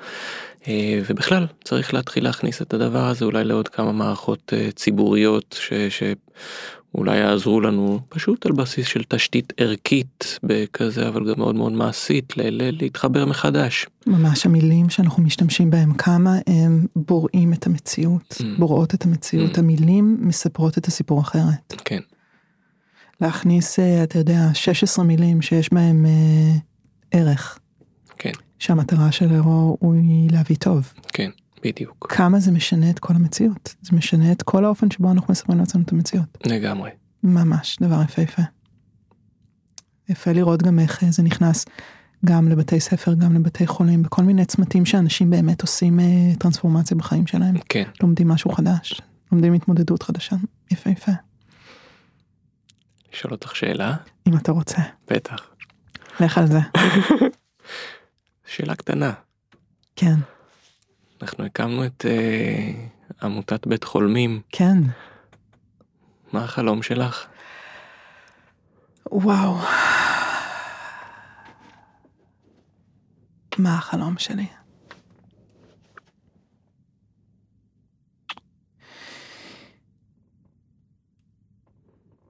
[0.68, 5.72] אה, ובכלל צריך להתחיל להכניס את הדבר הזה אולי לעוד כמה מערכות אה, ציבוריות ש,
[5.88, 12.36] שאולי יעזרו לנו פשוט על בסיס של תשתית ערכית בכזה אבל גם מאוד מאוד מעשית
[12.36, 13.86] ל, ל, להתחבר מחדש.
[14.06, 18.44] ממש המילים שאנחנו משתמשים בהם, כמה הם בוראים את המציאות, Mm.
[18.58, 19.58] בוראות את המציאות, Mm.
[19.58, 21.74] המילים מספרות את הסיפור אחרת.
[21.84, 22.00] כן,
[23.20, 26.56] להכניס, אה, אתה יודע, 16 מילים שיש בהם אה,
[27.10, 27.58] ערך,
[28.64, 30.92] שהמטרה שלו היא להביא טוב.
[31.12, 31.30] כן,
[31.64, 35.58] בדיוק, כמה זה משנה את כל המציאות, זה משנה את כל האופן שבו אנחנו מספרים
[35.58, 36.38] לעצמנו את המציאות.
[36.46, 36.90] לגמרי.
[37.22, 38.42] ממש, דבר יפהפה.
[40.08, 41.64] יפה לראות גם איך אה, זה נכנס
[42.24, 46.04] גם לבתי ספר, גם לבתי חולים, בכל מיני צמתים שאנשים באמת עושים אה,
[46.38, 47.54] טרנספורמציה בחיים שלהם.
[47.68, 49.00] כן, לומדים משהו חדש,
[49.32, 50.36] לומדים התמודדות חדשה.
[50.70, 51.12] יפה יפה.
[53.12, 53.96] לשאול אותך שאלה?
[54.28, 55.50] אם אתה רוצה, בטח.
[56.20, 56.60] לך על זה.
[58.46, 59.12] שאלה קטנה.
[59.96, 60.14] כן,
[61.22, 62.86] אנחנו הקמנו את אה,
[63.22, 64.78] עמותת בית חולמים, כן.
[66.32, 67.26] מה החלום שלך?
[69.10, 69.56] וואו.
[73.58, 74.46] מה החלום שלי?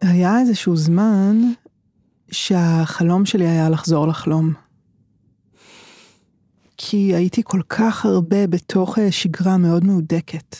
[0.01, 1.37] היה איזשהו זמן
[2.31, 4.64] שהחלום שלי היה לחזור לחלום.
[6.77, 10.57] כי הייתי כל כך הרבה בתוך אה, שגרה מאוד מהודקת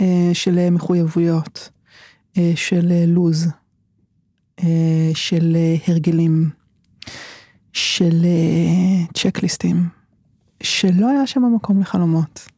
[0.00, 1.68] אה, של אה, מחויבויות,
[2.54, 3.48] של לוז,
[5.14, 5.56] של
[5.86, 6.50] הרגלים,
[7.72, 8.26] של
[9.14, 9.88] צ'קליסטים,
[10.62, 12.48] שלא היה שם מקום לחלומות.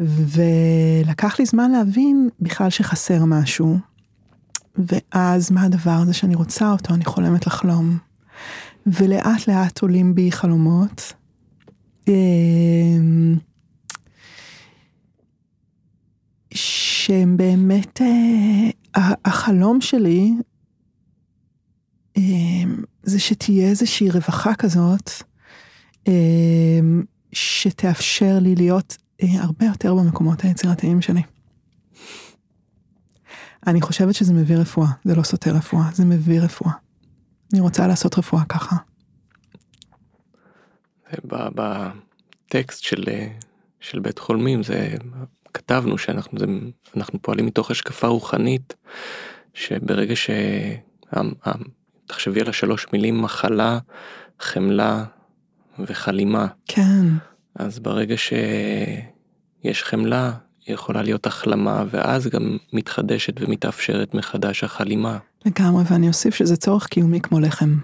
[0.00, 3.78] ולקח לי זמן להבין בכלל שחסר משהו,
[4.76, 7.98] ואז מה הדבר הזה שאני רוצה אותו, אני חולמת לחלום.
[8.86, 11.12] ולאט לאט עולים בי חלומות.
[12.10, 13.38] אמ,
[16.54, 20.32] שהם באמת, אה, החלום שלי
[22.16, 25.10] אמ, זה שתהיה איזושהי רווחה כזאת,
[26.08, 31.22] אמ, שתאפשר לי להיות אה, הרבה יותר במקומות היצירתיים שלי.
[33.66, 36.72] אני חושבת שזה מביא רפואה, זה לא סותר רפואה, זה מביא רפואה.
[37.52, 38.76] אני רוצה לעשות רפואה ככה.
[41.24, 43.04] בטקסט של,
[43.80, 44.94] של בית חולמים זה
[45.54, 46.46] כתבנו שאנחנו זה,
[46.96, 48.74] אנחנו פועלים מתוך השקפה רוחנית
[49.54, 50.30] שברגע ש...
[52.06, 53.78] תחשבי על השלוש מילים מחלה,
[54.40, 55.04] חמלה
[55.78, 56.46] וחלימה.
[56.66, 57.06] כן.
[57.54, 60.32] אז ברגע שיש חמלה
[60.66, 65.18] יכולה להיות החלמה ואז גם מתחדשת ומתאפשרת מחדש החלימה.
[65.46, 67.76] לגמרי ואני אוסיף שזה צורך קיומי כמו לחם.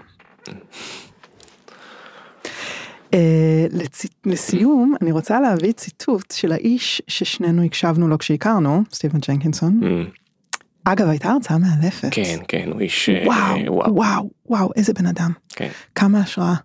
[3.71, 4.05] לצ...
[4.25, 9.79] לסיום אני רוצה להביא ציטוט של האיש ששנינו הקשבנו לו כשהכרנו סטיבן ג'נקינסון.
[9.81, 10.17] Mm.
[10.83, 12.07] אגב הייתה הרצאה מאלפת.
[12.11, 15.31] כן כן הוא איש וואו אה, וואו וואו, וואו איזה בן אדם.
[15.49, 15.69] כן.
[15.95, 16.55] כמה השראה.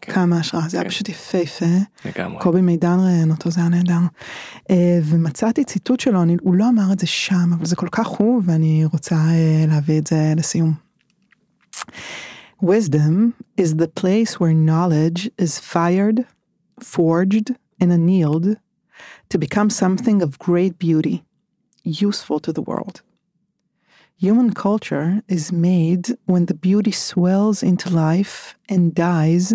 [0.00, 0.12] כן.
[0.12, 0.82] כמה השראה, זה כן.
[0.82, 1.64] היה פשוט יפהפה.
[2.04, 2.42] לגמרי.
[2.42, 3.98] קובי מידן ראיין אותו, זה היה נהדר.
[5.04, 8.42] ומצאתי ציטוט שלו, אני, הוא לא אמר את זה שם, אבל זה כל כך הוא,
[8.44, 9.16] ואני רוצה
[9.68, 10.72] להביא את זה לסיום.
[12.63, 16.25] Wisdom is the place where knowledge is fired,
[16.81, 18.57] forged, and annealed
[19.29, 21.23] to become something of great beauty,
[21.83, 23.01] useful to the world.
[24.17, 29.53] Human culture is made when the beauty swells into life and dies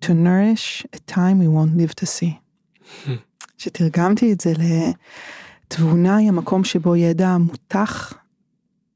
[0.00, 2.40] to nourish a time we won't live to see.
[3.58, 8.12] שתרגמתי את זה לתבונה היא המקום שבו ידע מותח,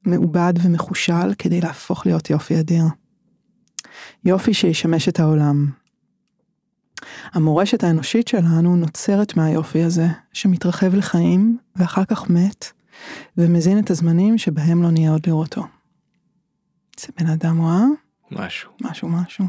[0.04, 2.84] מעובד ומחושל כדי להפוך להיות יופי אדיר.
[4.27, 5.69] יופי שישמש את העולם.
[7.33, 12.71] המורשת האנושית שלנו נוצרת מהיופי הזה, שמתרחב לחיים ואחר כך מת,
[13.37, 15.63] ומזין את הזמנים שבהם לא נהיה עוד לראותו.
[16.99, 17.83] זה בן אדם רואה?
[18.31, 18.71] משהו.
[18.81, 19.45] משהו משהו.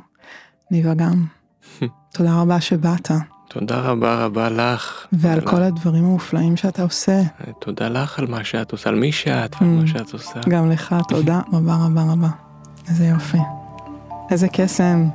[0.71, 1.25] ניבה גם.
[2.15, 3.11] תודה רבה שבאת.
[3.49, 5.07] תודה רבה רבה לך.
[5.13, 7.23] ועל כל הדברים המופלאים שאתה עושה.
[7.61, 9.87] תודה לך על מה שאת עושה, על מי שאת ועל מה mm.
[9.87, 10.41] שאת עושה.
[10.49, 12.31] גם לך, תודה רבה רבה רבה.
[12.89, 13.39] איזה יופי.
[14.31, 15.09] איזה קסם.